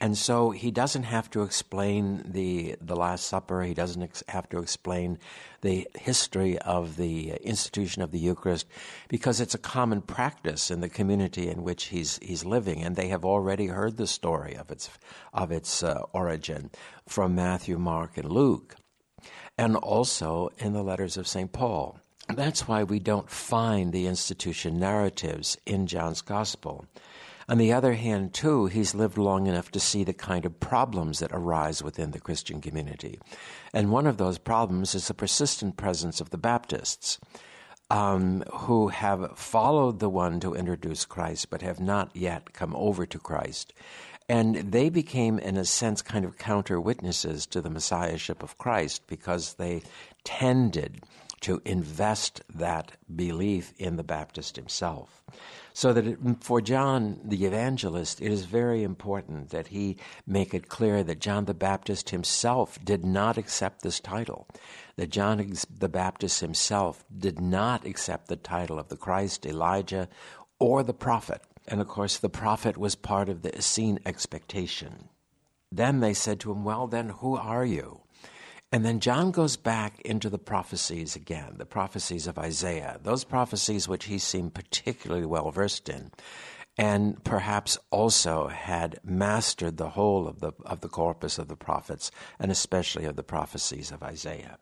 And 0.00 0.16
so 0.16 0.50
he 0.50 0.70
doesn't 0.70 1.02
have 1.02 1.28
to 1.32 1.42
explain 1.42 2.22
the, 2.24 2.76
the 2.80 2.96
Last 2.96 3.26
Supper. 3.26 3.62
He 3.64 3.74
doesn't 3.74 4.02
ex- 4.02 4.22
have 4.28 4.48
to 4.48 4.60
explain 4.60 5.18
the 5.60 5.86
history 5.94 6.58
of 6.58 6.96
the 6.96 7.32
institution 7.42 8.00
of 8.00 8.12
the 8.12 8.18
Eucharist 8.18 8.66
because 9.08 9.42
it's 9.42 9.54
a 9.54 9.58
common 9.58 10.00
practice 10.00 10.70
in 10.70 10.80
the 10.80 10.88
community 10.88 11.50
in 11.50 11.64
which 11.64 11.88
he's, 11.88 12.18
he's 12.22 12.46
living. 12.46 12.82
And 12.82 12.96
they 12.96 13.08
have 13.08 13.26
already 13.26 13.66
heard 13.66 13.98
the 13.98 14.06
story 14.06 14.56
of 14.56 14.70
its, 14.70 14.88
of 15.34 15.52
its 15.52 15.82
uh, 15.82 16.00
origin 16.14 16.70
from 17.06 17.34
Matthew, 17.34 17.76
Mark, 17.78 18.16
and 18.16 18.32
Luke, 18.32 18.76
and 19.58 19.76
also 19.76 20.48
in 20.56 20.72
the 20.72 20.82
letters 20.82 21.18
of 21.18 21.28
St. 21.28 21.52
Paul. 21.52 22.00
That's 22.28 22.66
why 22.66 22.84
we 22.84 23.00
don't 23.00 23.28
find 23.28 23.92
the 23.92 24.06
institution 24.06 24.78
narratives 24.78 25.58
in 25.66 25.86
John's 25.86 26.22
Gospel. 26.22 26.86
On 27.48 27.58
the 27.58 27.74
other 27.74 27.92
hand, 27.92 28.32
too, 28.32 28.66
he's 28.66 28.94
lived 28.94 29.18
long 29.18 29.46
enough 29.46 29.70
to 29.72 29.80
see 29.80 30.04
the 30.04 30.14
kind 30.14 30.46
of 30.46 30.58
problems 30.58 31.18
that 31.18 31.32
arise 31.32 31.82
within 31.82 32.12
the 32.12 32.20
Christian 32.20 32.62
community. 32.62 33.18
And 33.74 33.90
one 33.90 34.06
of 34.06 34.16
those 34.16 34.38
problems 34.38 34.94
is 34.94 35.08
the 35.08 35.14
persistent 35.14 35.76
presence 35.76 36.20
of 36.20 36.30
the 36.30 36.38
Baptists. 36.38 37.18
Um, 37.90 38.42
who 38.50 38.88
have 38.88 39.38
followed 39.38 40.00
the 40.00 40.08
one 40.08 40.40
to 40.40 40.54
introduce 40.54 41.04
Christ 41.04 41.50
but 41.50 41.60
have 41.60 41.78
not 41.78 42.16
yet 42.16 42.54
come 42.54 42.74
over 42.74 43.04
to 43.04 43.18
Christ. 43.18 43.74
And 44.26 44.72
they 44.72 44.88
became, 44.88 45.38
in 45.38 45.58
a 45.58 45.66
sense, 45.66 46.00
kind 46.00 46.24
of 46.24 46.38
counter 46.38 46.80
witnesses 46.80 47.44
to 47.48 47.60
the 47.60 47.68
messiahship 47.68 48.42
of 48.42 48.56
Christ 48.56 49.06
because 49.06 49.54
they 49.54 49.82
tended 50.24 51.02
to 51.44 51.60
invest 51.66 52.40
that 52.54 52.92
belief 53.14 53.74
in 53.76 53.96
the 53.96 54.02
Baptist 54.02 54.56
himself. 54.56 55.22
So 55.74 55.92
that 55.92 56.06
it, 56.06 56.18
for 56.40 56.62
John 56.62 57.20
the 57.22 57.44
evangelist, 57.44 58.22
it 58.22 58.32
is 58.32 58.46
very 58.46 58.82
important 58.82 59.50
that 59.50 59.66
he 59.66 59.98
make 60.26 60.54
it 60.54 60.70
clear 60.70 61.04
that 61.04 61.20
John 61.20 61.44
the 61.44 61.52
Baptist 61.52 62.08
himself 62.08 62.82
did 62.82 63.04
not 63.04 63.36
accept 63.36 63.82
this 63.82 64.00
title. 64.00 64.48
That 64.96 65.10
John 65.10 65.52
the 65.78 65.88
Baptist 65.90 66.40
himself 66.40 67.04
did 67.14 67.38
not 67.38 67.84
accept 67.84 68.28
the 68.28 68.36
title 68.36 68.78
of 68.78 68.88
the 68.88 68.96
Christ, 68.96 69.44
Elijah, 69.44 70.08
or 70.58 70.82
the 70.82 70.94
prophet. 70.94 71.42
And 71.68 71.78
of 71.78 71.88
course, 71.88 72.16
the 72.16 72.30
prophet 72.30 72.78
was 72.78 72.94
part 72.94 73.28
of 73.28 73.42
the 73.42 73.54
Essene 73.54 73.98
expectation. 74.06 75.10
Then 75.70 76.00
they 76.00 76.14
said 76.14 76.40
to 76.40 76.52
him, 76.52 76.64
Well, 76.64 76.86
then, 76.86 77.10
who 77.10 77.36
are 77.36 77.66
you? 77.66 78.03
And 78.74 78.84
then 78.84 78.98
John 78.98 79.30
goes 79.30 79.56
back 79.56 80.00
into 80.00 80.28
the 80.28 80.36
prophecies 80.36 81.14
again, 81.14 81.58
the 81.58 81.64
prophecies 81.64 82.26
of 82.26 82.40
Isaiah, 82.40 82.98
those 83.00 83.22
prophecies 83.22 83.86
which 83.86 84.06
he 84.06 84.18
seemed 84.18 84.52
particularly 84.52 85.26
well 85.26 85.52
versed 85.52 85.88
in, 85.88 86.10
and 86.76 87.22
perhaps 87.22 87.78
also 87.92 88.48
had 88.48 88.98
mastered 89.04 89.76
the 89.76 89.90
whole 89.90 90.26
of 90.26 90.40
the, 90.40 90.50
of 90.66 90.80
the 90.80 90.88
corpus 90.88 91.38
of 91.38 91.46
the 91.46 91.54
prophets, 91.54 92.10
and 92.40 92.50
especially 92.50 93.04
of 93.04 93.14
the 93.14 93.22
prophecies 93.22 93.92
of 93.92 94.02
Isaiah. 94.02 94.58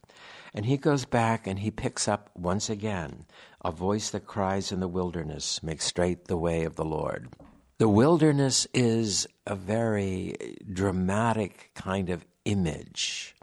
And 0.52 0.66
he 0.66 0.76
goes 0.76 1.07
back 1.07 1.47
and 1.47 1.61
he 1.61 1.71
picks 1.71 2.07
up 2.07 2.28
once 2.37 2.69
again 2.69 3.25
a 3.64 3.73
voice 3.73 4.11
that 4.11 4.26
cries 4.26 4.71
in 4.73 4.81
the 4.81 4.88
wilderness, 4.88 5.62
Make 5.62 5.81
straight 5.81 6.26
the 6.26 6.37
way 6.37 6.64
of 6.64 6.76
the 6.76 6.85
Lord. 6.85 7.31
The 7.78 7.88
wilderness 7.88 8.66
is 8.75 9.26
a 9.47 9.57
very 9.57 10.59
dramatic 10.71 11.71
kind 11.75 12.11
of 12.11 12.26
image 12.45 13.35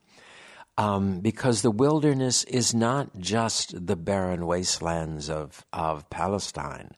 um, 0.79 1.19
because 1.19 1.62
the 1.62 1.71
wilderness 1.71 2.45
is 2.45 2.74
not 2.74 3.19
just 3.19 3.86
the 3.86 3.98
barren 3.98 4.48
wastelands 4.48 5.29
of, 5.29 5.65
of 5.74 6.09
Palestine. 6.09 6.91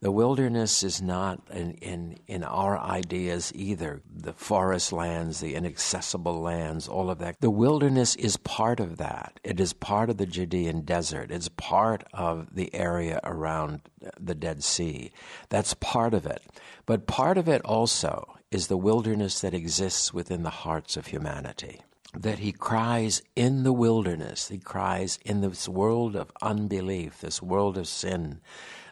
The 0.00 0.10
wilderness 0.10 0.82
is 0.82 1.02
not 1.02 1.42
in, 1.52 1.72
in, 1.72 2.18
in 2.26 2.42
our 2.44 2.78
ideas 2.78 3.52
either. 3.54 4.00
The 4.10 4.32
forest 4.32 4.90
lands, 4.90 5.40
the 5.40 5.54
inaccessible 5.54 6.40
lands, 6.40 6.88
all 6.88 7.10
of 7.10 7.18
that. 7.18 7.36
The 7.40 7.50
wilderness 7.50 8.16
is 8.16 8.38
part 8.38 8.80
of 8.80 8.96
that. 8.96 9.38
It 9.44 9.60
is 9.60 9.74
part 9.74 10.08
of 10.08 10.16
the 10.16 10.24
Judean 10.24 10.80
desert. 10.82 11.30
It's 11.30 11.50
part 11.50 12.04
of 12.14 12.54
the 12.54 12.74
area 12.74 13.20
around 13.22 13.82
the 14.18 14.34
Dead 14.34 14.64
Sea. 14.64 15.12
That's 15.50 15.74
part 15.74 16.14
of 16.14 16.24
it. 16.24 16.40
But 16.86 17.06
part 17.06 17.36
of 17.36 17.48
it 17.48 17.60
also 17.66 18.38
is 18.50 18.68
the 18.68 18.78
wilderness 18.78 19.40
that 19.40 19.52
exists 19.52 20.14
within 20.14 20.42
the 20.42 20.48
hearts 20.64 20.96
of 20.96 21.08
humanity 21.08 21.80
that 22.14 22.38
he 22.38 22.52
cries 22.52 23.22
in 23.34 23.62
the 23.62 23.72
wilderness, 23.72 24.48
he 24.48 24.58
cries 24.58 25.18
in 25.24 25.40
this 25.40 25.68
world 25.68 26.16
of 26.16 26.32
unbelief, 26.40 27.20
this 27.20 27.42
world 27.42 27.76
of 27.76 27.88
sin, 27.88 28.40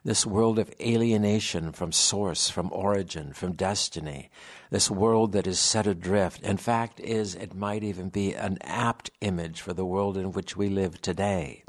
this 0.05 0.27
world 0.27 0.59
of 0.59 0.71
alienation 0.81 1.73
from 1.73 1.91
source, 1.91 2.51
from 2.51 2.71
origin, 2.73 3.33
from 3.33 3.53
destiny, 3.53 4.31
this 4.71 4.91
world 4.91 5.33
that 5.33 5.47
is 5.47 5.59
set 5.59 5.87
adrift. 5.87 6.43
In 6.43 6.59
fact, 6.59 7.01
is 7.01 7.35
it 7.35 7.55
might 7.55 7.83
even 7.83 8.11
be 8.11 8.35
an 8.35 8.59
apt 8.63 9.11
image 9.23 9.63
for 9.63 9.73
the 9.73 9.87
world 9.87 10.19
in 10.19 10.33
which 10.33 10.57
we 10.57 10.69
live 10.69 11.01
today. 11.01 11.65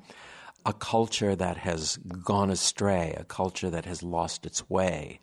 A 0.65 0.73
culture 0.73 1.35
that 1.35 1.57
has 1.57 1.97
gone 1.97 2.49
astray, 2.49 3.15
a 3.17 3.23
culture 3.23 3.69
that 3.69 3.85
has 3.85 4.03
lost 4.03 4.45
its 4.45 4.69
way, 4.69 5.19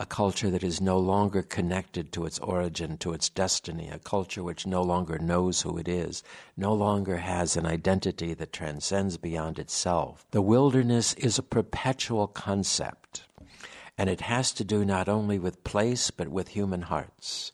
a 0.00 0.06
culture 0.06 0.48
that 0.48 0.62
is 0.62 0.80
no 0.80 0.96
longer 0.96 1.42
connected 1.42 2.12
to 2.12 2.24
its 2.24 2.38
origin, 2.38 2.96
to 2.98 3.12
its 3.12 3.28
destiny, 3.28 3.88
a 3.90 3.98
culture 3.98 4.44
which 4.44 4.64
no 4.64 4.80
longer 4.80 5.18
knows 5.18 5.62
who 5.62 5.76
it 5.76 5.88
is, 5.88 6.22
no 6.56 6.72
longer 6.72 7.16
has 7.16 7.56
an 7.56 7.66
identity 7.66 8.32
that 8.32 8.52
transcends 8.52 9.16
beyond 9.16 9.58
itself. 9.58 10.24
The 10.30 10.40
wilderness 10.40 11.14
is 11.14 11.36
a 11.36 11.42
perpetual 11.42 12.28
concept, 12.28 13.24
and 13.98 14.08
it 14.08 14.20
has 14.20 14.52
to 14.52 14.64
do 14.64 14.84
not 14.84 15.08
only 15.08 15.40
with 15.40 15.64
place, 15.64 16.12
but 16.12 16.28
with 16.28 16.48
human 16.48 16.82
hearts. 16.82 17.50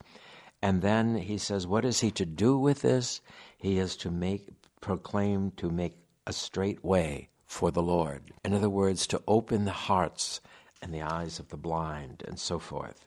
And 0.61 0.83
then 0.83 1.17
he 1.17 1.39
says, 1.39 1.67
What 1.67 1.87
is 1.87 2.01
he 2.01 2.11
to 2.13 2.27
do 2.27 2.59
with 2.59 2.83
this? 2.83 3.23
He 3.57 3.79
is 3.79 3.97
to 3.97 4.11
make, 4.11 4.49
proclaim, 4.83 5.53
to 5.57 5.71
make 5.71 5.97
a 6.27 6.33
straight 6.35 6.85
way 6.85 7.31
for 7.47 7.71
the 7.71 7.83
Lord. 7.83 8.23
In 8.45 8.53
other 8.53 8.69
words, 8.69 9.07
to 9.07 9.23
open 9.27 9.65
the 9.65 9.71
hearts 9.71 10.43
and 10.83 10.93
the 10.93 11.03
eyes 11.03 11.39
of 11.39 11.49
the 11.49 11.57
blind, 11.57 12.23
and 12.27 12.39
so 12.39 12.59
forth. 12.59 13.07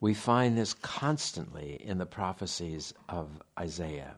We 0.00 0.14
find 0.14 0.56
this 0.56 0.74
constantly 0.74 1.80
in 1.82 1.98
the 1.98 2.06
prophecies 2.06 2.92
of 3.08 3.40
Isaiah 3.58 4.16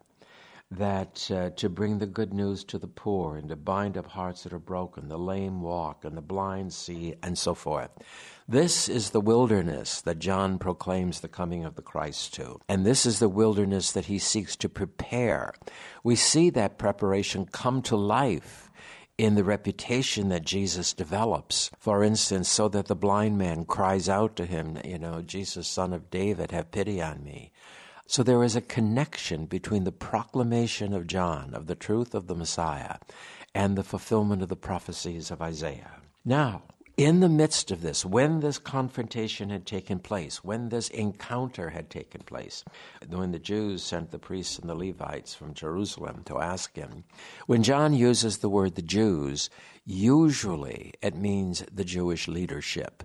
that 0.70 1.30
uh, 1.30 1.50
to 1.50 1.68
bring 1.68 1.98
the 1.98 2.06
good 2.06 2.34
news 2.34 2.62
to 2.62 2.78
the 2.78 2.86
poor 2.86 3.36
and 3.36 3.48
to 3.48 3.56
bind 3.56 3.96
up 3.96 4.06
hearts 4.06 4.42
that 4.42 4.52
are 4.52 4.58
broken, 4.58 5.08
the 5.08 5.18
lame 5.18 5.62
walk 5.62 6.04
and 6.04 6.16
the 6.16 6.22
blind 6.22 6.72
see, 6.72 7.14
and 7.22 7.38
so 7.38 7.54
forth. 7.54 7.90
This 8.46 8.88
is 8.88 9.10
the 9.10 9.20
wilderness 9.20 10.02
that 10.02 10.18
John 10.18 10.58
proclaims 10.58 11.20
the 11.20 11.28
coming 11.28 11.64
of 11.64 11.74
the 11.74 11.82
Christ 11.82 12.34
to. 12.34 12.60
And 12.68 12.84
this 12.84 13.06
is 13.06 13.18
the 13.18 13.28
wilderness 13.28 13.92
that 13.92 14.06
he 14.06 14.18
seeks 14.18 14.56
to 14.56 14.68
prepare. 14.68 15.54
We 16.02 16.16
see 16.16 16.50
that 16.50 16.78
preparation 16.78 17.46
come 17.46 17.80
to 17.82 17.96
life 17.96 18.67
in 19.18 19.34
the 19.34 19.44
reputation 19.44 20.28
that 20.28 20.44
Jesus 20.44 20.94
develops. 20.94 21.70
For 21.78 22.04
instance, 22.04 22.48
so 22.48 22.68
that 22.68 22.86
the 22.86 22.94
blind 22.94 23.36
man 23.36 23.64
cries 23.64 24.08
out 24.08 24.36
to 24.36 24.46
him, 24.46 24.78
you 24.84 24.98
know, 24.98 25.20
Jesus, 25.22 25.66
son 25.66 25.92
of 25.92 26.08
David, 26.08 26.52
have 26.52 26.70
pity 26.70 27.02
on 27.02 27.24
me. 27.24 27.52
So 28.06 28.22
there 28.22 28.42
is 28.42 28.56
a 28.56 28.62
connection 28.62 29.44
between 29.44 29.84
the 29.84 29.92
proclamation 29.92 30.94
of 30.94 31.06
John 31.06 31.52
of 31.52 31.66
the 31.66 31.74
truth 31.74 32.14
of 32.14 32.26
the 32.26 32.34
Messiah 32.34 32.96
and 33.54 33.76
the 33.76 33.82
fulfillment 33.82 34.40
of 34.40 34.48
the 34.48 34.56
prophecies 34.56 35.30
of 35.30 35.42
Isaiah. 35.42 35.96
Now, 36.24 36.62
in 36.98 37.20
the 37.20 37.28
midst 37.28 37.70
of 37.70 37.80
this, 37.80 38.04
when 38.04 38.40
this 38.40 38.58
confrontation 38.58 39.50
had 39.50 39.64
taken 39.64 40.00
place, 40.00 40.42
when 40.42 40.68
this 40.68 40.88
encounter 40.88 41.70
had 41.70 41.88
taken 41.88 42.20
place, 42.22 42.64
when 43.08 43.30
the 43.30 43.38
Jews 43.38 43.84
sent 43.84 44.10
the 44.10 44.18
priests 44.18 44.58
and 44.58 44.68
the 44.68 44.74
Levites 44.74 45.32
from 45.32 45.54
Jerusalem 45.54 46.22
to 46.24 46.40
ask 46.40 46.74
him, 46.74 47.04
when 47.46 47.62
John 47.62 47.94
uses 47.94 48.38
the 48.38 48.48
word 48.48 48.74
the 48.74 48.82
Jews, 48.82 49.48
usually 49.86 50.92
it 51.00 51.14
means 51.14 51.64
the 51.72 51.84
Jewish 51.84 52.26
leadership. 52.26 53.04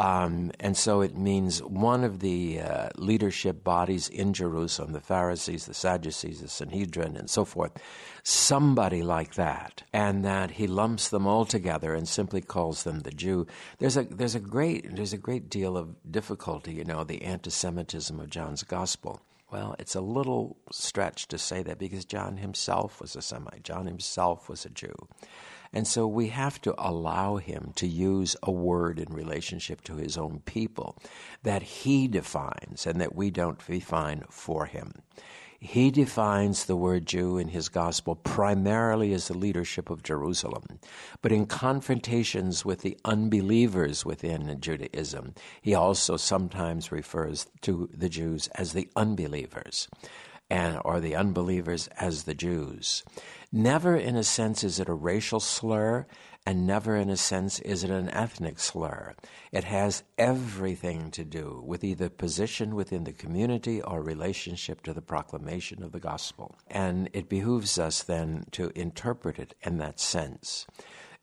Um, 0.00 0.50
and 0.58 0.78
so 0.78 1.02
it 1.02 1.14
means 1.14 1.62
one 1.62 2.04
of 2.04 2.20
the 2.20 2.60
uh, 2.60 2.88
leadership 2.96 3.62
bodies 3.62 4.08
in 4.08 4.32
Jerusalem, 4.32 4.92
the 4.92 5.00
Pharisees, 5.00 5.66
the 5.66 5.74
Sadducees, 5.74 6.40
the 6.40 6.48
Sanhedrin, 6.48 7.18
and 7.18 7.28
so 7.28 7.44
forth, 7.44 7.72
somebody 8.22 9.02
like 9.02 9.34
that, 9.34 9.82
and 9.92 10.24
that 10.24 10.52
he 10.52 10.66
lumps 10.66 11.10
them 11.10 11.26
all 11.26 11.44
together 11.44 11.92
and 11.92 12.08
simply 12.08 12.40
calls 12.40 12.82
them 12.82 13.00
the 13.00 13.10
Jew. 13.10 13.46
There's 13.78 13.98
a 13.98 14.04
there's 14.04 14.34
a 14.34 14.40
great 14.40 14.96
there's 14.96 15.12
a 15.12 15.18
great 15.18 15.50
deal 15.50 15.76
of 15.76 15.94
difficulty, 16.10 16.72
you 16.72 16.84
know, 16.84 17.04
the 17.04 17.20
anti-Semitism 17.20 18.18
of 18.18 18.30
John's 18.30 18.62
gospel. 18.62 19.20
Well, 19.52 19.74
it's 19.78 19.96
a 19.96 20.00
little 20.00 20.56
stretch 20.70 21.28
to 21.28 21.36
say 21.36 21.62
that 21.64 21.78
because 21.78 22.06
John 22.06 22.38
himself 22.38 23.02
was 23.02 23.16
a 23.16 23.22
Semite. 23.22 23.64
John 23.64 23.84
himself 23.84 24.48
was 24.48 24.64
a 24.64 24.70
Jew. 24.70 24.94
And 25.72 25.86
so 25.86 26.06
we 26.06 26.28
have 26.28 26.60
to 26.62 26.74
allow 26.78 27.36
him 27.36 27.72
to 27.76 27.86
use 27.86 28.36
a 28.42 28.50
word 28.50 28.98
in 28.98 29.12
relationship 29.12 29.82
to 29.82 29.96
his 29.96 30.16
own 30.16 30.40
people 30.44 30.96
that 31.42 31.62
he 31.62 32.08
defines 32.08 32.86
and 32.86 33.00
that 33.00 33.14
we 33.14 33.30
don't 33.30 33.64
define 33.66 34.24
for 34.28 34.66
him. 34.66 35.02
He 35.62 35.90
defines 35.90 36.64
the 36.64 36.74
word 36.74 37.04
Jew 37.04 37.36
in 37.36 37.48
his 37.48 37.68
gospel 37.68 38.14
primarily 38.14 39.12
as 39.12 39.28
the 39.28 39.36
leadership 39.36 39.90
of 39.90 40.02
Jerusalem. 40.02 40.64
But 41.20 41.32
in 41.32 41.44
confrontations 41.44 42.64
with 42.64 42.80
the 42.80 42.98
unbelievers 43.04 44.04
within 44.06 44.58
Judaism, 44.58 45.34
he 45.60 45.74
also 45.74 46.16
sometimes 46.16 46.90
refers 46.90 47.46
to 47.60 47.90
the 47.92 48.08
Jews 48.08 48.48
as 48.54 48.72
the 48.72 48.88
unbelievers 48.96 49.86
and 50.50 50.80
or 50.84 51.00
the 51.00 51.14
unbelievers 51.14 51.88
as 51.98 52.24
the 52.24 52.34
Jews. 52.34 53.04
Never 53.52 53.96
in 53.96 54.16
a 54.16 54.24
sense 54.24 54.62
is 54.64 54.78
it 54.78 54.88
a 54.88 54.94
racial 54.94 55.40
slur, 55.40 56.06
and 56.46 56.66
never 56.66 56.96
in 56.96 57.10
a 57.10 57.16
sense 57.16 57.58
is 57.60 57.84
it 57.84 57.90
an 57.90 58.08
ethnic 58.10 58.58
slur. 58.58 59.14
It 59.52 59.64
has 59.64 60.02
everything 60.18 61.10
to 61.12 61.24
do 61.24 61.62
with 61.64 61.84
either 61.84 62.08
position 62.08 62.74
within 62.74 63.04
the 63.04 63.12
community 63.12 63.82
or 63.82 64.02
relationship 64.02 64.82
to 64.82 64.92
the 64.92 65.02
proclamation 65.02 65.82
of 65.82 65.92
the 65.92 66.00
gospel. 66.00 66.56
And 66.68 67.10
it 67.12 67.28
behooves 67.28 67.78
us 67.78 68.02
then 68.02 68.44
to 68.52 68.72
interpret 68.74 69.38
it 69.38 69.54
in 69.62 69.78
that 69.78 70.00
sense. 70.00 70.66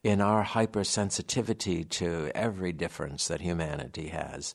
In 0.04 0.22
our 0.22 0.46
hypersensitivity 0.46 1.90
to 1.90 2.32
every 2.36 2.72
difference 2.72 3.28
that 3.28 3.42
humanity 3.42 4.10
has, 4.10 4.54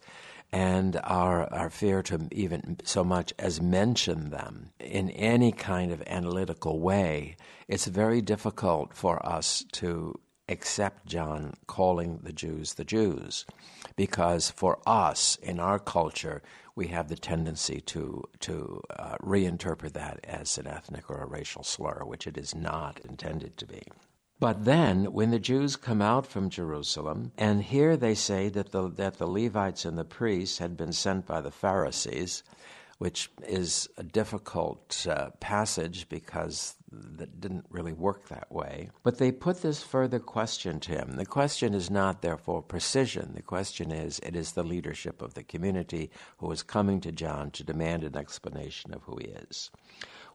and 0.53 1.01
our, 1.03 1.53
our 1.53 1.71
fear 1.71 2.03
to 2.03 2.29
even 2.31 2.79
so 2.85 3.03
much 3.03 3.33
as 3.39 3.63
mention 3.63 4.31
them 4.31 4.71
in 4.79 5.11
any 5.11 5.51
kind 5.51 5.91
of 5.91 6.03
analytical 6.07 6.79
way, 6.79 7.37
it's 7.69 7.87
very 7.87 8.21
difficult 8.21 8.95
for 8.95 9.25
us 9.25 9.65
to 9.73 10.21
accept 10.49 11.07
John 11.07 11.55
calling 11.67 12.21
the 12.23 12.33
Jews 12.33 12.75
the 12.75 12.85
Jews, 12.85 13.47
because 13.97 14.51
for 14.51 14.79
us 14.87 15.37
in 15.37 15.59
our 15.59 15.79
culture 15.79 16.43
we 16.75 16.89
have 16.89 17.09
the 17.09 17.17
tendency 17.17 17.81
to 17.83 18.25
to 18.41 18.83
uh, 18.91 19.17
reinterpret 19.23 19.93
that 19.93 20.21
as 20.25 20.59
an 20.59 20.67
ethnic 20.67 21.11
or 21.11 21.23
a 21.23 21.27
racial 21.27 21.63
slur, 21.63 22.03
which 22.05 22.27
it 22.27 22.37
is 22.37 22.55
not 22.55 23.01
intended 23.01 23.57
to 23.59 23.67
be. 23.67 23.83
But 24.43 24.65
then, 24.65 25.13
when 25.13 25.31
the 25.31 25.39
Jews 25.39 25.77
come 25.77 26.03
out 26.03 26.27
from 26.27 26.51
Jerusalem, 26.51 27.31
and 27.39 27.63
here 27.63 27.97
they 27.97 28.17
say 28.17 28.49
that 28.49 28.73
the, 28.73 28.89
that 28.89 29.19
the 29.19 29.29
Levites 29.29 29.85
and 29.85 29.97
the 29.97 30.05
priests 30.05 30.59
had 30.59 30.77
been 30.77 30.93
sent 30.93 31.27
by 31.27 31.41
the 31.41 31.53
Pharisees, 31.53 32.43
which 32.99 33.31
is 33.47 33.89
a 33.97 34.03
difficult 34.03 35.07
uh, 35.09 35.31
passage 35.39 36.09
because 36.09 36.75
that 36.91 37.41
didn't 37.41 37.67
really 37.71 37.93
work 37.93 38.27
that 38.31 38.51
way. 38.51 38.91
But 39.05 39.19
they 39.19 39.31
put 39.31 39.63
this 39.63 39.81
further 39.81 40.19
question 40.19 40.81
to 40.81 40.91
him. 40.91 41.13
The 41.13 41.25
question 41.25 41.73
is 41.73 41.89
not, 41.89 42.21
therefore, 42.21 42.63
precision. 42.63 43.35
The 43.37 43.43
question 43.43 43.93
is, 43.93 44.19
it 44.25 44.35
is 44.35 44.53
the 44.53 44.65
leadership 44.65 45.23
of 45.23 45.35
the 45.35 45.45
community 45.45 46.11
who 46.39 46.51
is 46.51 46.65
coming 46.65 47.01
to 47.03 47.13
John 47.13 47.53
to 47.53 47.63
demand 47.63 48.03
an 48.03 48.17
explanation 48.17 48.93
of 48.93 49.05
who 49.05 49.19
he 49.19 49.27
is. 49.27 49.71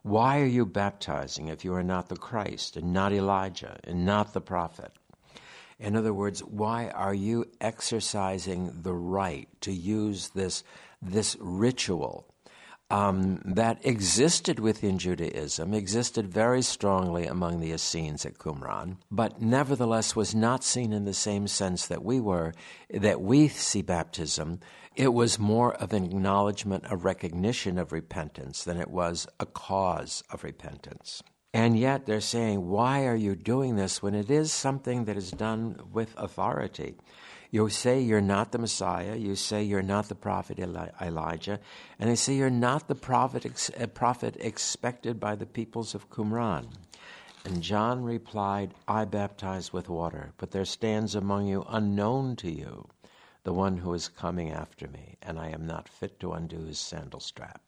Why 0.08 0.40
are 0.40 0.46
you 0.46 0.64
baptizing 0.64 1.48
if 1.48 1.66
you 1.66 1.74
are 1.74 1.82
not 1.82 2.08
the 2.08 2.16
Christ 2.16 2.78
and 2.78 2.94
not 2.94 3.12
Elijah 3.12 3.78
and 3.84 4.06
not 4.06 4.32
the 4.32 4.40
prophet? 4.40 4.90
In 5.78 5.94
other 5.94 6.14
words, 6.14 6.40
why 6.42 6.88
are 6.88 7.12
you 7.12 7.44
exercising 7.60 8.70
the 8.80 8.94
right 8.94 9.48
to 9.60 9.70
use 9.70 10.30
this, 10.30 10.64
this 11.02 11.36
ritual 11.38 12.26
um, 12.90 13.40
that 13.44 13.84
existed 13.84 14.58
within 14.58 14.98
Judaism, 14.98 15.74
existed 15.74 16.26
very 16.32 16.62
strongly 16.62 17.26
among 17.26 17.60
the 17.60 17.72
Essenes 17.72 18.24
at 18.24 18.38
Qumran, 18.38 18.96
but 19.10 19.42
nevertheless 19.42 20.16
was 20.16 20.34
not 20.34 20.64
seen 20.64 20.92
in 20.92 21.04
the 21.04 21.14
same 21.14 21.46
sense 21.46 21.86
that 21.86 22.02
we 22.02 22.18
were, 22.18 22.54
that 22.90 23.20
we 23.20 23.48
see 23.48 23.82
baptism. 23.82 24.60
It 24.96 25.12
was 25.12 25.38
more 25.38 25.74
of 25.74 25.92
an 25.92 26.04
acknowledgement, 26.04 26.84
a 26.88 26.96
recognition 26.96 27.78
of 27.78 27.92
repentance 27.92 28.64
than 28.64 28.80
it 28.80 28.90
was 28.90 29.26
a 29.38 29.46
cause 29.46 30.24
of 30.30 30.42
repentance. 30.42 31.22
And 31.54 31.78
yet 31.78 32.06
they're 32.06 32.20
saying, 32.20 32.68
why 32.68 33.06
are 33.06 33.16
you 33.16 33.34
doing 33.34 33.76
this 33.76 34.02
when 34.02 34.14
it 34.14 34.30
is 34.30 34.52
something 34.52 35.04
that 35.04 35.16
is 35.16 35.30
done 35.30 35.80
with 35.92 36.14
authority? 36.16 36.96
You 37.50 37.68
say 37.70 38.00
you're 38.00 38.20
not 38.20 38.52
the 38.52 38.58
Messiah. 38.58 39.16
You 39.16 39.34
say 39.34 39.62
you're 39.62 39.82
not 39.82 40.08
the 40.08 40.14
prophet 40.14 40.58
Eli- 40.58 40.90
Elijah. 41.00 41.60
And 41.98 42.10
they 42.10 42.14
say 42.14 42.34
you're 42.34 42.50
not 42.50 42.88
the 42.88 42.94
prophet, 42.94 43.46
ex- 43.46 43.70
prophet 43.94 44.36
expected 44.38 45.18
by 45.18 45.34
the 45.34 45.46
peoples 45.46 45.94
of 45.94 46.10
Qumran. 46.10 46.66
And 47.44 47.62
John 47.62 48.02
replied, 48.02 48.74
I 48.86 49.06
baptize 49.06 49.72
with 49.72 49.88
water, 49.88 50.32
but 50.36 50.50
there 50.50 50.66
stands 50.66 51.14
among 51.14 51.46
you 51.46 51.64
unknown 51.68 52.36
to 52.36 52.50
you 52.50 52.88
the 53.44 53.54
one 53.54 53.78
who 53.78 53.94
is 53.94 54.08
coming 54.08 54.50
after 54.50 54.86
me, 54.88 55.16
and 55.22 55.38
I 55.38 55.48
am 55.48 55.66
not 55.66 55.88
fit 55.88 56.20
to 56.20 56.32
undo 56.32 56.64
his 56.64 56.78
sandal 56.78 57.20
strap. 57.20 57.62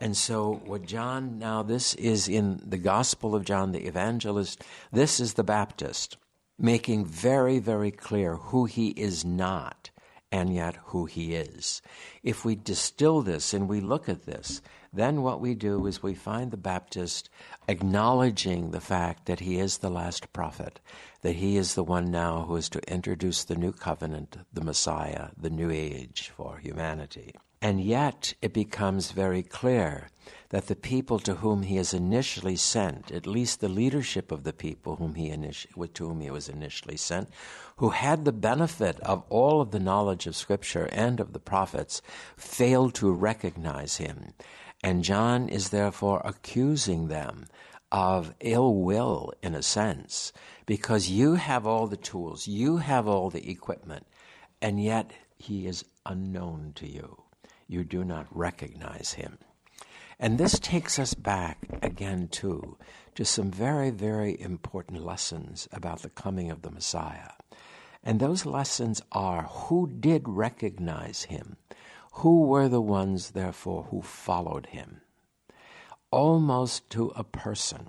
And 0.00 0.14
so, 0.14 0.60
what 0.66 0.84
John, 0.84 1.38
now 1.38 1.62
this 1.62 1.94
is 1.94 2.28
in 2.28 2.60
the 2.62 2.76
Gospel 2.76 3.34
of 3.34 3.46
John 3.46 3.72
the 3.72 3.86
Evangelist, 3.86 4.62
this 4.92 5.20
is 5.20 5.34
the 5.34 5.44
Baptist 5.44 6.18
making 6.58 7.06
very, 7.06 7.58
very 7.58 7.90
clear 7.90 8.36
who 8.36 8.64
he 8.64 8.88
is 8.88 9.24
not 9.24 9.90
and 10.30 10.52
yet 10.52 10.76
who 10.86 11.04
he 11.04 11.34
is. 11.34 11.80
If 12.24 12.44
we 12.44 12.56
distill 12.56 13.22
this 13.22 13.54
and 13.54 13.68
we 13.68 13.80
look 13.80 14.08
at 14.08 14.26
this, 14.26 14.60
then 14.92 15.22
what 15.22 15.40
we 15.40 15.54
do 15.54 15.86
is 15.86 16.02
we 16.02 16.14
find 16.14 16.50
the 16.50 16.56
Baptist 16.56 17.30
acknowledging 17.68 18.70
the 18.70 18.80
fact 18.80 19.26
that 19.26 19.40
he 19.40 19.58
is 19.58 19.78
the 19.78 19.90
last 19.90 20.32
prophet, 20.32 20.80
that 21.22 21.36
he 21.36 21.56
is 21.56 21.74
the 21.74 21.84
one 21.84 22.10
now 22.10 22.42
who 22.42 22.56
is 22.56 22.68
to 22.70 22.92
introduce 22.92 23.44
the 23.44 23.56
new 23.56 23.72
covenant, 23.72 24.36
the 24.52 24.64
Messiah, 24.64 25.28
the 25.36 25.50
new 25.50 25.70
age 25.70 26.32
for 26.36 26.58
humanity. 26.58 27.32
And 27.64 27.80
yet 27.80 28.34
it 28.42 28.52
becomes 28.52 29.12
very 29.12 29.42
clear 29.42 30.10
that 30.50 30.66
the 30.66 30.76
people 30.76 31.18
to 31.20 31.36
whom 31.36 31.62
he 31.62 31.78
is 31.78 31.94
initially 31.94 32.56
sent, 32.56 33.10
at 33.10 33.26
least 33.26 33.60
the 33.60 33.70
leadership 33.70 34.30
of 34.30 34.44
the 34.44 34.52
people 34.52 34.96
whom 34.96 35.14
he 35.14 35.30
initi- 35.30 35.94
to 35.94 36.06
whom 36.06 36.20
he 36.20 36.30
was 36.30 36.50
initially 36.50 36.98
sent, 36.98 37.30
who 37.78 37.88
had 37.88 38.26
the 38.26 38.32
benefit 38.32 39.00
of 39.00 39.24
all 39.30 39.62
of 39.62 39.70
the 39.70 39.80
knowledge 39.80 40.26
of 40.26 40.36
Scripture 40.36 40.90
and 40.92 41.20
of 41.20 41.32
the 41.32 41.40
prophets, 41.40 42.02
failed 42.36 42.92
to 42.96 43.10
recognize 43.10 43.96
him. 43.96 44.34
And 44.82 45.02
John 45.02 45.48
is 45.48 45.70
therefore 45.70 46.20
accusing 46.22 47.08
them 47.08 47.46
of 47.90 48.34
ill 48.40 48.74
will, 48.74 49.32
in 49.42 49.54
a 49.54 49.62
sense, 49.62 50.34
because 50.66 51.08
you 51.08 51.36
have 51.36 51.66
all 51.66 51.86
the 51.86 51.96
tools, 51.96 52.46
you 52.46 52.76
have 52.76 53.08
all 53.08 53.30
the 53.30 53.48
equipment, 53.50 54.06
and 54.60 54.84
yet 54.84 55.12
he 55.38 55.66
is 55.66 55.86
unknown 56.04 56.72
to 56.74 56.86
you. 56.86 57.23
You 57.66 57.84
do 57.84 58.04
not 58.04 58.26
recognize 58.30 59.14
him. 59.14 59.38
And 60.18 60.38
this 60.38 60.58
takes 60.58 60.98
us 60.98 61.14
back 61.14 61.58
again, 61.82 62.28
too, 62.28 62.76
to 63.14 63.24
some 63.24 63.50
very, 63.50 63.90
very 63.90 64.40
important 64.40 65.04
lessons 65.04 65.68
about 65.72 66.02
the 66.02 66.10
coming 66.10 66.50
of 66.50 66.62
the 66.62 66.70
Messiah. 66.70 67.32
And 68.02 68.20
those 68.20 68.46
lessons 68.46 69.02
are 69.12 69.44
who 69.44 69.88
did 69.88 70.28
recognize 70.28 71.24
him? 71.24 71.56
Who 72.18 72.42
were 72.42 72.68
the 72.68 72.80
ones, 72.80 73.30
therefore, 73.30 73.84
who 73.90 74.02
followed 74.02 74.66
him? 74.66 75.00
Almost 76.10 76.90
to 76.90 77.08
a 77.16 77.24
person. 77.24 77.88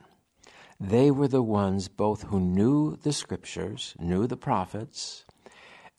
They 0.80 1.12
were 1.12 1.28
the 1.28 1.44
ones 1.44 1.88
both 1.88 2.24
who 2.24 2.40
knew 2.40 2.98
the 2.98 3.14
scriptures, 3.14 3.94
knew 4.00 4.26
the 4.26 4.38
prophets, 4.38 5.26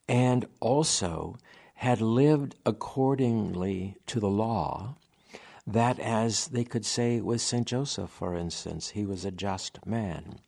and 0.09 0.47
also 0.61 1.37
had 1.77 2.01
lived 2.01 2.55
accordingly 2.65 3.97
to 4.07 4.19
the 4.19 4.29
law 4.29 4.97
that, 5.67 5.99
as 5.99 6.49
they 6.49 6.65
could 6.65 6.87
say 6.87 7.21
with 7.21 7.41
St. 7.41 7.67
Joseph, 7.67 8.11
for 8.11 8.35
instance, 8.35 8.91
he 8.91 9.05
was 9.05 9.25
a 9.25 9.31
just 9.31 9.85
man. 9.85 10.39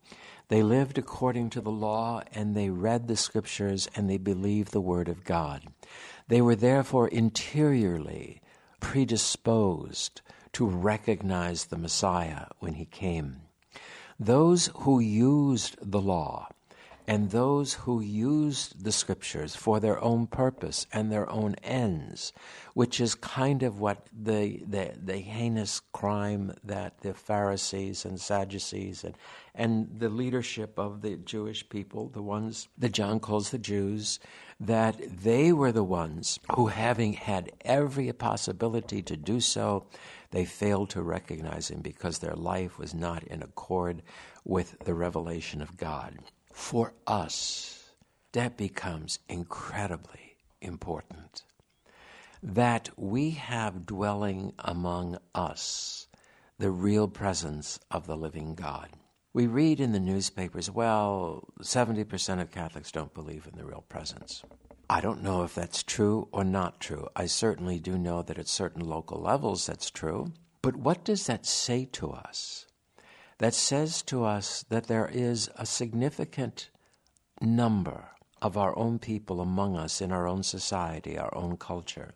They 0.48 0.62
lived 0.62 0.96
according 0.96 1.50
to 1.50 1.60
the 1.60 1.70
law 1.70 2.22
and 2.32 2.56
they 2.56 2.70
read 2.70 3.06
the 3.06 3.16
scriptures 3.16 3.88
and 3.94 4.08
they 4.08 4.16
believed 4.16 4.72
the 4.72 4.80
word 4.80 5.08
of 5.08 5.24
God. 5.24 5.64
They 6.28 6.40
were 6.40 6.56
therefore 6.56 7.08
interiorly 7.08 8.40
predisposed 8.80 10.22
to 10.52 10.66
recognize 10.66 11.66
the 11.66 11.78
Messiah 11.78 12.46
when 12.60 12.74
he 12.74 12.86
came. 12.86 13.42
Those 14.18 14.70
who 14.76 15.00
used 15.00 15.76
the 15.82 16.00
law 16.00 16.48
and 17.08 17.30
those 17.30 17.72
who 17.72 18.02
used 18.02 18.84
the 18.84 18.92
scriptures 18.92 19.56
for 19.56 19.80
their 19.80 19.98
own 20.04 20.26
purpose 20.26 20.86
and 20.92 21.10
their 21.10 21.28
own 21.30 21.54
ends, 21.64 22.34
which 22.74 23.00
is 23.00 23.14
kind 23.14 23.62
of 23.62 23.80
what 23.80 24.06
the, 24.12 24.62
the, 24.66 24.92
the 25.02 25.16
heinous 25.16 25.80
crime 25.94 26.52
that 26.62 27.00
the 27.00 27.14
Pharisees 27.14 28.04
and 28.04 28.20
Sadducees 28.20 29.04
and, 29.04 29.16
and 29.54 29.88
the 29.98 30.10
leadership 30.10 30.78
of 30.78 31.00
the 31.00 31.16
Jewish 31.16 31.66
people, 31.70 32.10
the 32.10 32.20
ones 32.20 32.68
that 32.76 32.92
John 32.92 33.20
calls 33.20 33.50
the 33.50 33.58
Jews, 33.58 34.20
that 34.60 35.00
they 35.22 35.50
were 35.50 35.72
the 35.72 35.82
ones 35.82 36.38
who, 36.56 36.66
having 36.66 37.14
had 37.14 37.52
every 37.62 38.12
possibility 38.12 39.00
to 39.00 39.16
do 39.16 39.40
so, 39.40 39.86
they 40.30 40.44
failed 40.44 40.90
to 40.90 41.00
recognize 41.00 41.70
him 41.70 41.80
because 41.80 42.18
their 42.18 42.34
life 42.34 42.78
was 42.78 42.92
not 42.92 43.24
in 43.24 43.42
accord 43.42 44.02
with 44.44 44.78
the 44.80 44.92
revelation 44.92 45.62
of 45.62 45.78
God 45.78 46.18
for 46.58 46.92
us, 47.06 47.92
that 48.32 48.56
becomes 48.56 49.20
incredibly 49.28 50.36
important. 50.60 51.44
That 52.42 52.90
we 52.96 53.30
have 53.30 53.86
dwelling 53.86 54.52
among 54.58 55.18
us 55.34 56.08
the 56.58 56.70
real 56.70 57.08
presence 57.08 57.78
of 57.92 58.06
the 58.06 58.16
living 58.16 58.54
God. 58.54 58.90
We 59.32 59.46
read 59.46 59.78
in 59.80 59.92
the 59.92 60.00
newspapers, 60.00 60.68
well, 60.68 61.48
70% 61.62 62.40
of 62.42 62.50
Catholics 62.50 62.92
don't 62.92 63.14
believe 63.14 63.48
in 63.50 63.56
the 63.56 63.64
real 63.64 63.84
presence. 63.88 64.42
I 64.90 65.00
don't 65.00 65.22
know 65.22 65.44
if 65.44 65.54
that's 65.54 65.84
true 65.84 66.28
or 66.32 66.44
not 66.44 66.80
true. 66.80 67.06
I 67.14 67.26
certainly 67.26 67.78
do 67.78 67.96
know 67.96 68.20
that 68.22 68.38
at 68.38 68.48
certain 68.48 68.84
local 68.84 69.20
levels 69.20 69.64
that's 69.64 69.90
true. 69.90 70.32
But 70.60 70.76
what 70.76 71.04
does 71.04 71.26
that 71.28 71.46
say 71.46 71.86
to 71.92 72.10
us? 72.10 72.66
That 73.38 73.54
says 73.54 74.02
to 74.02 74.24
us 74.24 74.64
that 74.68 74.86
there 74.86 75.08
is 75.12 75.48
a 75.56 75.64
significant 75.64 76.70
number 77.40 78.10
of 78.42 78.56
our 78.56 78.76
own 78.76 78.98
people 78.98 79.40
among 79.40 79.76
us 79.76 80.00
in 80.00 80.12
our 80.12 80.26
own 80.26 80.42
society, 80.42 81.18
our 81.18 81.34
own 81.36 81.56
culture, 81.56 82.14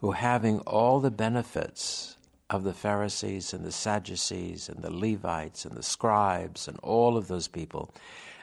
who, 0.00 0.12
having 0.12 0.60
all 0.60 1.00
the 1.00 1.10
benefits 1.10 2.16
of 2.48 2.64
the 2.64 2.74
Pharisees 2.74 3.54
and 3.54 3.64
the 3.64 3.72
Sadducees 3.72 4.68
and 4.68 4.82
the 4.82 4.92
Levites 4.92 5.64
and 5.64 5.76
the 5.76 5.82
scribes 5.82 6.66
and 6.66 6.78
all 6.82 7.16
of 7.16 7.28
those 7.28 7.48
people, 7.48 7.94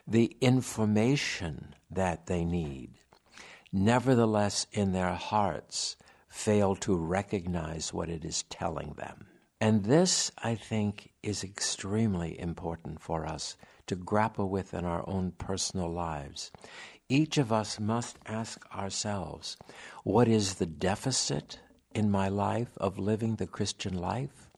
the 0.07 0.35
information 0.41 1.75
that 1.91 2.27
they 2.27 2.45
need, 2.45 2.91
nevertheless 3.71 4.65
in 4.71 4.93
their 4.93 5.13
hearts 5.13 5.97
fail 6.29 6.75
to 6.75 6.95
recognize 6.95 7.93
what 7.93 8.09
it 8.09 8.23
is 8.23 8.43
telling 8.43 8.93
them. 8.97 9.27
And 9.59 9.85
this, 9.85 10.31
I 10.37 10.53
think, 10.53 11.13
is 11.23 11.43
extremely 11.43 12.39
important 12.39 13.01
for 13.01 13.25
us 13.25 13.57
to 13.87 13.95
grapple 13.95 14.49
with 14.49 14.73
in 14.73 14.85
our 14.85 15.03
own 15.09 15.31
personal 15.31 15.91
lives. 15.91 16.51
Each 17.09 17.37
of 17.37 17.51
us 17.51 17.79
must 17.79 18.17
ask 18.25 18.63
ourselves 18.75 19.57
what 20.03 20.27
is 20.27 20.55
the 20.55 20.65
deficit 20.65 21.59
in 21.95 22.11
my 22.11 22.27
life 22.27 22.77
of 22.77 22.99
living 22.99 23.35
the 23.35 23.47
Christian 23.47 23.97
life? 23.97 24.51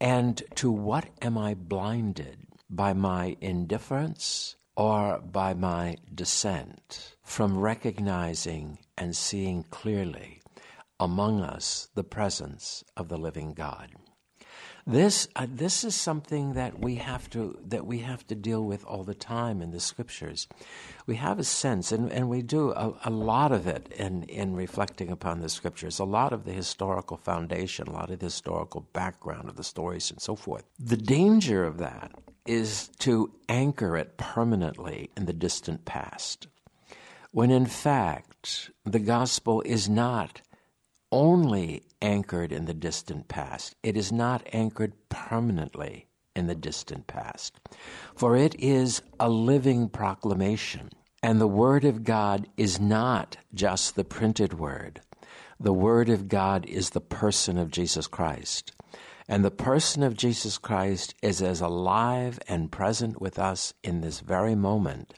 And 0.00 0.42
to 0.56 0.70
what 0.70 1.06
am 1.20 1.36
I 1.36 1.54
blinded 1.54 2.46
by 2.70 2.92
my 2.92 3.36
indifference 3.40 4.56
or 4.76 5.18
by 5.18 5.54
my 5.54 5.96
dissent 6.14 7.16
from 7.24 7.58
recognizing 7.58 8.78
and 8.96 9.16
seeing 9.16 9.64
clearly 9.64 10.40
among 11.00 11.40
us 11.40 11.88
the 11.94 12.04
presence 12.04 12.84
of 12.96 13.08
the 13.08 13.16
living 13.18 13.54
God? 13.54 13.90
This 14.86 15.28
uh, 15.36 15.46
this 15.48 15.84
is 15.84 15.94
something 15.94 16.54
that 16.54 16.80
we 16.80 16.96
have 16.96 17.30
to 17.30 17.56
that 17.66 17.86
we 17.86 17.98
have 17.98 18.26
to 18.26 18.34
deal 18.34 18.64
with 18.64 18.84
all 18.84 19.04
the 19.04 19.14
time 19.14 19.62
in 19.62 19.70
the 19.70 19.78
scriptures. 19.78 20.48
We 21.06 21.16
have 21.16 21.38
a 21.38 21.44
sense, 21.44 21.92
and, 21.92 22.10
and 22.10 22.28
we 22.28 22.42
do 22.42 22.72
a, 22.72 22.92
a 23.04 23.10
lot 23.10 23.52
of 23.52 23.68
it 23.68 23.92
in, 23.96 24.24
in 24.24 24.54
reflecting 24.54 25.10
upon 25.10 25.40
the 25.40 25.48
scriptures, 25.48 26.00
a 26.00 26.04
lot 26.04 26.32
of 26.32 26.44
the 26.44 26.52
historical 26.52 27.16
foundation, 27.16 27.86
a 27.86 27.92
lot 27.92 28.10
of 28.10 28.18
the 28.18 28.26
historical 28.26 28.86
background 28.92 29.48
of 29.48 29.56
the 29.56 29.64
stories 29.64 30.10
and 30.10 30.20
so 30.20 30.34
forth. 30.34 30.64
The 30.80 30.96
danger 30.96 31.64
of 31.64 31.78
that 31.78 32.12
is 32.44 32.88
to 32.98 33.32
anchor 33.48 33.96
it 33.96 34.16
permanently 34.16 35.10
in 35.16 35.26
the 35.26 35.32
distant 35.32 35.84
past. 35.84 36.48
When 37.30 37.50
in 37.50 37.66
fact 37.66 38.70
the 38.84 38.98
gospel 38.98 39.62
is 39.62 39.88
not 39.88 40.42
only 41.12 41.82
anchored 42.00 42.50
in 42.50 42.64
the 42.64 42.74
distant 42.74 43.28
past. 43.28 43.76
It 43.82 43.96
is 43.96 44.10
not 44.10 44.46
anchored 44.52 44.94
permanently 45.08 46.08
in 46.34 46.46
the 46.46 46.54
distant 46.54 47.06
past. 47.06 47.60
For 48.16 48.34
it 48.34 48.56
is 48.58 49.02
a 49.20 49.28
living 49.28 49.88
proclamation. 49.88 50.90
And 51.22 51.40
the 51.40 51.46
Word 51.46 51.84
of 51.84 52.02
God 52.02 52.48
is 52.56 52.80
not 52.80 53.36
just 53.54 53.94
the 53.94 54.04
printed 54.04 54.54
Word. 54.54 55.00
The 55.60 55.72
Word 55.72 56.08
of 56.08 56.26
God 56.26 56.66
is 56.66 56.90
the 56.90 57.00
person 57.00 57.58
of 57.58 57.70
Jesus 57.70 58.08
Christ. 58.08 58.72
And 59.28 59.44
the 59.44 59.52
person 59.52 60.02
of 60.02 60.16
Jesus 60.16 60.58
Christ 60.58 61.14
is 61.22 61.40
as 61.40 61.60
alive 61.60 62.40
and 62.48 62.72
present 62.72 63.20
with 63.20 63.38
us 63.38 63.72
in 63.84 64.00
this 64.00 64.18
very 64.18 64.56
moment 64.56 65.14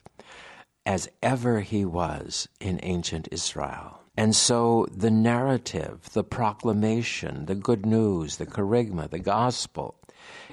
as 0.85 1.09
ever 1.23 1.61
he 1.61 1.85
was 1.85 2.49
in 2.61 2.79
ancient 2.83 3.29
Israel. 3.33 4.04
And 4.17 4.35
so 4.35 4.87
the 4.93 5.11
narrative, 5.11 6.11
the 6.13 6.25
proclamation, 6.25 7.47
the 7.47 7.55
good 7.55 7.85
news, 7.85 8.37
the 8.37 8.47
kerygma, 8.47 9.11
the 9.11 9.19
gospel 9.19 9.97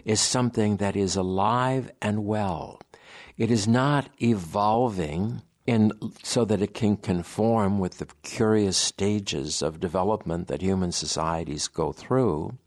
is 0.03 0.19
something 0.19 0.77
that 0.77 0.95
is 0.95 1.15
alive 1.15 1.91
and 2.01 2.25
well. 2.25 2.79
It 3.37 3.51
is 3.51 3.67
not 3.67 4.09
evolving 4.21 5.41
in 5.67 5.91
so 6.23 6.43
that 6.45 6.61
it 6.61 6.73
can 6.73 6.97
conform 6.97 7.77
with 7.77 7.99
the 7.99 8.07
curious 8.23 8.77
stages 8.77 9.61
of 9.61 9.79
development 9.79 10.47
that 10.47 10.61
human 10.61 10.91
societies 10.91 11.67
go 11.67 11.91
through, 11.91 12.57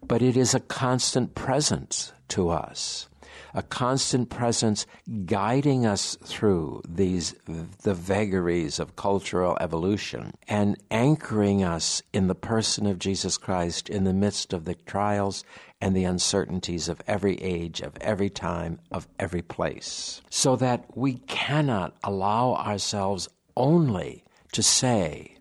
but 0.00 0.22
it 0.22 0.36
is 0.36 0.54
a 0.54 0.60
constant 0.60 1.34
presence 1.34 2.12
to 2.28 2.48
us 2.48 3.09
a 3.54 3.62
constant 3.62 4.30
presence 4.30 4.86
guiding 5.24 5.86
us 5.86 6.16
through 6.24 6.82
these 6.88 7.34
the 7.82 7.94
vagaries 7.94 8.78
of 8.78 8.96
cultural 8.96 9.56
evolution 9.60 10.32
and 10.48 10.76
anchoring 10.90 11.62
us 11.62 12.02
in 12.12 12.26
the 12.26 12.34
person 12.34 12.86
of 12.86 12.98
Jesus 12.98 13.36
Christ 13.36 13.88
in 13.88 14.04
the 14.04 14.12
midst 14.12 14.52
of 14.52 14.64
the 14.64 14.74
trials 14.74 15.44
and 15.80 15.96
the 15.96 16.04
uncertainties 16.04 16.88
of 16.88 17.00
every 17.06 17.36
age, 17.36 17.80
of 17.80 17.96
every 18.00 18.28
time, 18.28 18.78
of 18.90 19.08
every 19.18 19.42
place. 19.42 20.20
So 20.28 20.56
that 20.56 20.84
we 20.94 21.14
cannot 21.14 21.96
allow 22.04 22.54
ourselves 22.54 23.28
only 23.56 24.24
to 24.52 24.62
say 24.62 25.36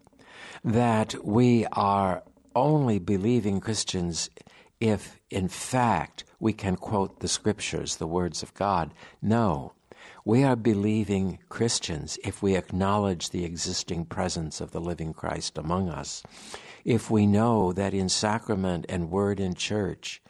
that 0.64 1.16
we 1.26 1.66
are 1.72 2.24
only 2.56 3.00
believing 3.00 3.60
Christians 3.60 4.30
if, 4.80 5.20
in 5.30 5.48
fact, 5.48 6.24
we 6.40 6.54
can 6.54 6.76
quote 6.76 7.20
the 7.20 7.28
scriptures, 7.28 7.98
the 7.98 8.08
words 8.08 8.42
of 8.42 8.54
God. 8.54 8.94
No. 9.22 9.74
We 10.24 10.44
are 10.44 10.56
believing 10.56 11.40
Christians 11.50 12.18
if 12.24 12.42
we 12.42 12.56
acknowledge 12.56 13.30
the 13.30 13.44
existing 13.44 14.06
presence 14.06 14.62
of 14.62 14.72
the 14.72 14.80
living 14.80 15.14
Christ 15.14 15.58
among 15.58 15.90
us, 15.90 16.24
if 16.86 17.12
we 17.12 17.28
know 17.28 17.74
that 17.74 17.94
in 17.94 18.10
sacrament 18.10 18.86
and 18.88 19.12
word 19.12 19.40
in 19.40 19.54
church, 19.54 20.22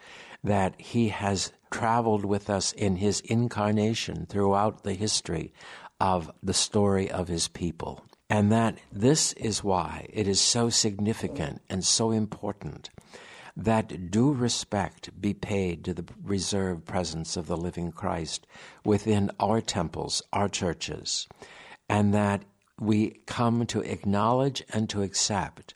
that 0.43 0.79
He 0.79 1.09
has 1.09 1.51
traveled 1.69 2.25
with 2.25 2.49
us 2.49 2.71
in 2.71 2.95
His 2.95 3.19
incarnation 3.21 4.25
throughout 4.25 4.83
the 4.83 4.93
history 4.93 5.53
of 5.99 6.31
the 6.41 6.53
story 6.53 7.11
of 7.11 7.27
His 7.27 7.47
people. 7.47 8.03
And 8.29 8.51
that 8.51 8.77
this 8.91 9.33
is 9.33 9.63
why 9.63 10.07
it 10.11 10.27
is 10.27 10.39
so 10.39 10.69
significant 10.69 11.61
and 11.69 11.83
so 11.83 12.11
important 12.11 12.89
that 13.63 14.09
due 14.09 14.31
respect 14.31 15.09
be 15.19 15.33
paid 15.33 15.83
to 15.83 15.93
the 15.93 16.05
reserved 16.23 16.85
presence 16.85 17.35
of 17.35 17.47
the 17.47 17.57
living 17.57 17.91
Christ 17.91 18.47
within 18.85 19.29
our 19.37 19.59
temples, 19.59 20.21
our 20.31 20.47
churches, 20.47 21.27
and 21.89 22.13
that 22.13 22.43
we 22.79 23.19
come 23.25 23.65
to 23.65 23.81
acknowledge 23.81 24.63
and 24.69 24.89
to 24.89 25.01
accept 25.01 25.73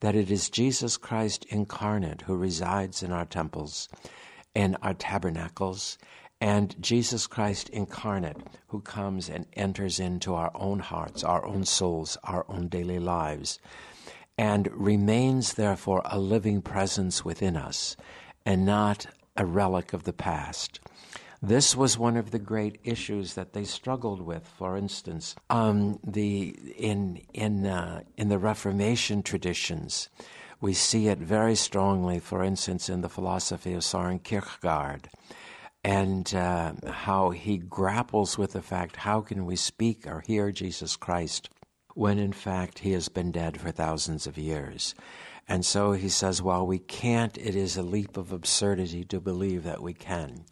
that 0.00 0.14
it 0.14 0.30
is 0.30 0.48
Jesus 0.48 0.96
Christ 0.96 1.44
incarnate 1.50 2.22
who 2.22 2.36
resides 2.36 3.02
in 3.02 3.12
our 3.12 3.26
temples, 3.26 3.90
in 4.54 4.74
our 4.76 4.94
tabernacles, 4.94 5.98
and 6.40 6.74
Jesus 6.80 7.26
Christ 7.26 7.68
incarnate 7.68 8.38
who 8.68 8.80
comes 8.80 9.28
and 9.28 9.46
enters 9.52 10.00
into 10.00 10.34
our 10.34 10.50
own 10.54 10.78
hearts, 10.78 11.22
our 11.22 11.44
own 11.44 11.64
souls, 11.66 12.16
our 12.24 12.46
own 12.48 12.68
daily 12.68 12.98
lives 12.98 13.58
and 14.38 14.68
remains 14.72 15.54
therefore 15.54 16.02
a 16.04 16.18
living 16.18 16.60
presence 16.62 17.24
within 17.24 17.56
us 17.56 17.96
and 18.44 18.64
not 18.64 19.06
a 19.36 19.46
relic 19.46 19.92
of 19.92 20.04
the 20.04 20.12
past. 20.12 20.80
This 21.42 21.76
was 21.76 21.98
one 21.98 22.16
of 22.16 22.30
the 22.30 22.38
great 22.38 22.78
issues 22.82 23.34
that 23.34 23.52
they 23.52 23.64
struggled 23.64 24.20
with. 24.20 24.46
For 24.46 24.76
instance, 24.76 25.36
um, 25.50 25.98
the 26.04 26.48
in 26.76 27.22
in 27.34 27.66
uh, 27.66 28.00
in 28.16 28.30
the 28.30 28.38
Reformation 28.38 29.22
traditions, 29.22 30.08
we 30.60 30.72
see 30.72 31.08
it 31.08 31.18
very 31.18 31.54
strongly. 31.54 32.20
For 32.20 32.42
instance, 32.42 32.88
in 32.88 33.02
the 33.02 33.10
philosophy 33.10 33.74
of 33.74 33.84
Soren 33.84 34.18
Kierkegaard, 34.18 35.10
and 35.84 36.34
uh, 36.34 36.72
how 36.90 37.30
he 37.30 37.58
grapples 37.58 38.38
with 38.38 38.52
the 38.52 38.62
fact: 38.62 38.96
how 38.96 39.20
can 39.20 39.44
we 39.44 39.56
speak 39.56 40.06
or 40.06 40.20
hear 40.20 40.50
Jesus 40.50 40.96
Christ 40.96 41.50
when 41.96 42.18
in 42.18 42.32
fact 42.32 42.80
he 42.80 42.92
has 42.92 43.08
been 43.08 43.32
dead 43.32 43.58
for 43.58 43.70
thousands 43.70 44.26
of 44.26 44.36
years. 44.36 44.94
And 45.48 45.64
so 45.64 45.92
he 45.92 46.10
says, 46.10 46.42
while 46.42 46.66
we 46.66 46.78
can't, 46.78 47.38
it 47.38 47.56
is 47.56 47.78
a 47.78 47.82
leap 47.82 48.18
of 48.18 48.32
absurdity 48.32 49.02
to 49.04 49.18
believe 49.18 49.64
that 49.64 49.80
we 49.80 49.94
can. 49.94 50.44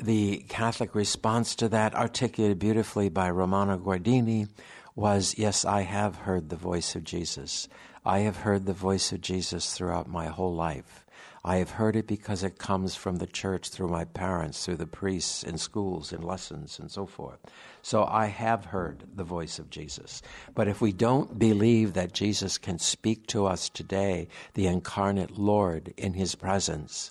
The 0.00 0.44
Catholic 0.48 0.94
response 0.94 1.56
to 1.56 1.68
that, 1.70 1.96
articulated 1.96 2.60
beautifully 2.60 3.08
by 3.08 3.28
Romano 3.30 3.76
Guardini, 3.76 4.46
was 4.94 5.34
Yes, 5.36 5.64
I 5.64 5.80
have 5.80 6.14
heard 6.18 6.48
the 6.48 6.56
voice 6.56 6.94
of 6.94 7.02
Jesus. 7.02 7.66
I 8.04 8.20
have 8.20 8.36
heard 8.36 8.64
the 8.64 8.72
voice 8.72 9.10
of 9.10 9.20
Jesus 9.20 9.74
throughout 9.74 10.08
my 10.08 10.26
whole 10.26 10.54
life. 10.54 11.04
I 11.44 11.56
have 11.56 11.70
heard 11.70 11.96
it 11.96 12.06
because 12.06 12.44
it 12.44 12.58
comes 12.58 12.94
from 12.94 13.16
the 13.16 13.26
church 13.26 13.68
through 13.68 13.88
my 13.88 14.04
parents, 14.04 14.64
through 14.64 14.76
the 14.76 14.86
priests 14.86 15.42
in 15.42 15.58
schools, 15.58 16.12
in 16.12 16.22
lessons, 16.22 16.78
and 16.78 16.88
so 16.88 17.04
forth. 17.04 17.40
So 17.82 18.04
I 18.04 18.26
have 18.26 18.66
heard 18.66 19.02
the 19.12 19.24
voice 19.24 19.58
of 19.58 19.68
Jesus. 19.68 20.22
But 20.54 20.68
if 20.68 20.80
we 20.80 20.92
don't 20.92 21.40
believe 21.40 21.94
that 21.94 22.12
Jesus 22.12 22.58
can 22.58 22.78
speak 22.78 23.26
to 23.28 23.46
us 23.46 23.68
today, 23.68 24.28
the 24.54 24.68
incarnate 24.68 25.36
Lord 25.36 25.92
in 25.96 26.14
his 26.14 26.36
presence, 26.36 27.10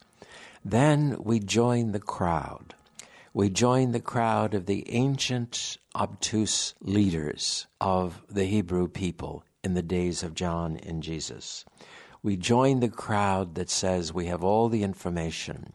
then 0.63 1.17
we 1.19 1.39
join 1.39 1.91
the 1.91 1.99
crowd. 1.99 2.73
We 3.33 3.49
join 3.49 3.91
the 3.91 3.99
crowd 3.99 4.53
of 4.53 4.65
the 4.65 4.89
ancient, 4.93 5.77
obtuse 5.93 6.73
leaders 6.79 7.67
of 7.81 8.21
the 8.29 8.45
Hebrew 8.45 8.87
people 8.87 9.43
in 9.61 9.73
the 9.73 9.83
days 9.83 10.23
of 10.23 10.35
John 10.35 10.77
and 10.77 11.03
Jesus 11.03 11.65
we 12.23 12.37
join 12.37 12.79
the 12.79 12.89
crowd 12.89 13.55
that 13.55 13.69
says 13.69 14.13
we 14.13 14.27
have 14.27 14.43
all 14.43 14.69
the 14.69 14.83
information, 14.83 15.73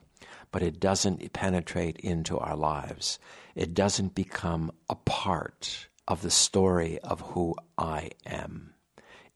but 0.53 0.63
it 0.63 0.79
doesn't 0.79 1.33
penetrate 1.33 1.97
into 1.99 2.39
our 2.39 2.57
lives. 2.57 3.19
It 3.55 3.75
doesn't 3.75 4.15
become 4.15 4.71
a 4.89 4.95
part 4.95 5.89
of 6.07 6.23
the 6.23 6.31
story 6.31 6.99
of 7.01 7.21
who 7.21 7.57
I 7.77 8.11
am. 8.25 8.75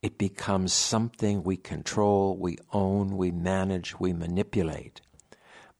It 0.01 0.17
becomes 0.17 0.73
something 0.73 1.43
we 1.43 1.57
control, 1.57 2.37
we 2.37 2.57
own, 2.71 3.17
we 3.17 3.29
manage, 3.29 3.99
we 3.99 4.13
manipulate, 4.13 5.01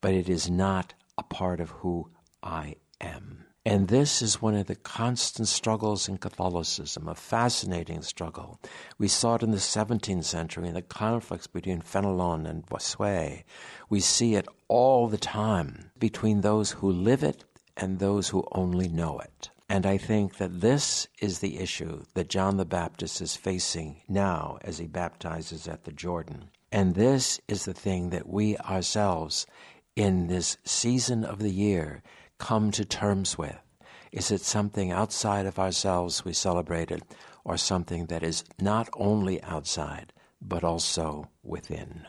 but 0.01 0.13
it 0.13 0.29
is 0.29 0.49
not 0.49 0.93
a 1.17 1.23
part 1.23 1.59
of 1.59 1.69
who 1.69 2.11
I 2.43 2.75
am. 2.99 3.45
And 3.63 3.89
this 3.89 4.23
is 4.23 4.41
one 4.41 4.55
of 4.55 4.65
the 4.65 4.75
constant 4.75 5.47
struggles 5.47 6.09
in 6.09 6.17
Catholicism, 6.17 7.07
a 7.07 7.13
fascinating 7.13 8.01
struggle. 8.01 8.59
We 8.97 9.07
saw 9.07 9.35
it 9.35 9.43
in 9.43 9.51
the 9.51 9.57
17th 9.57 10.23
century 10.23 10.67
in 10.67 10.73
the 10.73 10.81
conflicts 10.81 11.45
between 11.45 11.81
Fenelon 11.81 12.47
and 12.47 12.65
Bossuet. 12.65 13.43
We 13.87 13.99
see 13.99 14.33
it 14.33 14.47
all 14.67 15.07
the 15.07 15.19
time 15.19 15.91
between 15.99 16.41
those 16.41 16.71
who 16.71 16.91
live 16.91 17.21
it 17.21 17.43
and 17.77 17.99
those 17.99 18.29
who 18.29 18.47
only 18.51 18.87
know 18.87 19.19
it. 19.19 19.51
And 19.69 19.85
I 19.85 19.97
think 19.97 20.37
that 20.37 20.61
this 20.61 21.07
is 21.19 21.39
the 21.39 21.59
issue 21.59 22.03
that 22.15 22.29
John 22.29 22.57
the 22.57 22.65
Baptist 22.65 23.21
is 23.21 23.35
facing 23.35 24.01
now 24.09 24.57
as 24.63 24.79
he 24.79 24.87
baptizes 24.87 25.67
at 25.67 25.83
the 25.83 25.91
Jordan. 25.91 26.49
And 26.71 26.95
this 26.95 27.39
is 27.47 27.65
the 27.65 27.73
thing 27.73 28.09
that 28.09 28.27
we 28.27 28.57
ourselves, 28.57 29.45
in 29.95 30.27
this 30.27 30.57
season 30.63 31.23
of 31.23 31.39
the 31.39 31.51
year, 31.51 32.01
come 32.41 32.71
to 32.71 32.83
terms 32.83 33.37
with. 33.37 33.55
Is 34.11 34.31
it 34.31 34.41
something 34.41 34.91
outside 34.91 35.45
of 35.45 35.59
ourselves 35.59 36.25
we 36.25 36.33
celebrated, 36.33 37.03
or 37.45 37.55
something 37.55 38.07
that 38.07 38.23
is 38.23 38.43
not 38.59 38.89
only 38.95 39.41
outside, 39.43 40.11
but 40.41 40.63
also 40.63 41.29
within? 41.43 42.07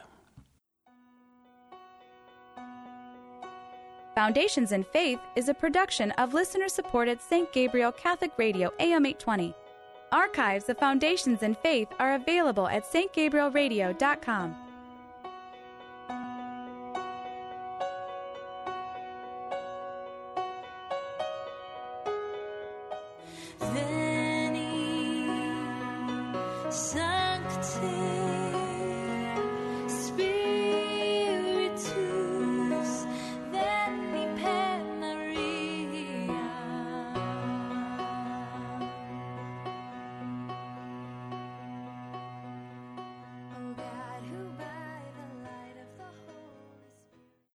Foundations 4.14 4.72
in 4.72 4.84
Faith 4.84 5.20
is 5.36 5.50
a 5.50 5.54
production 5.54 6.10
of 6.12 6.32
listener 6.32 6.68
supported 6.68 7.20
St. 7.20 7.52
Gabriel 7.52 7.92
Catholic 7.92 8.32
Radio 8.38 8.72
AM 8.80 9.04
820. 9.04 9.54
Archives 10.12 10.68
of 10.70 10.78
Foundations 10.78 11.42
in 11.42 11.54
Faith 11.56 11.88
are 11.98 12.14
available 12.14 12.68
at 12.68 12.84
stgabrielradio.com. 12.84 14.56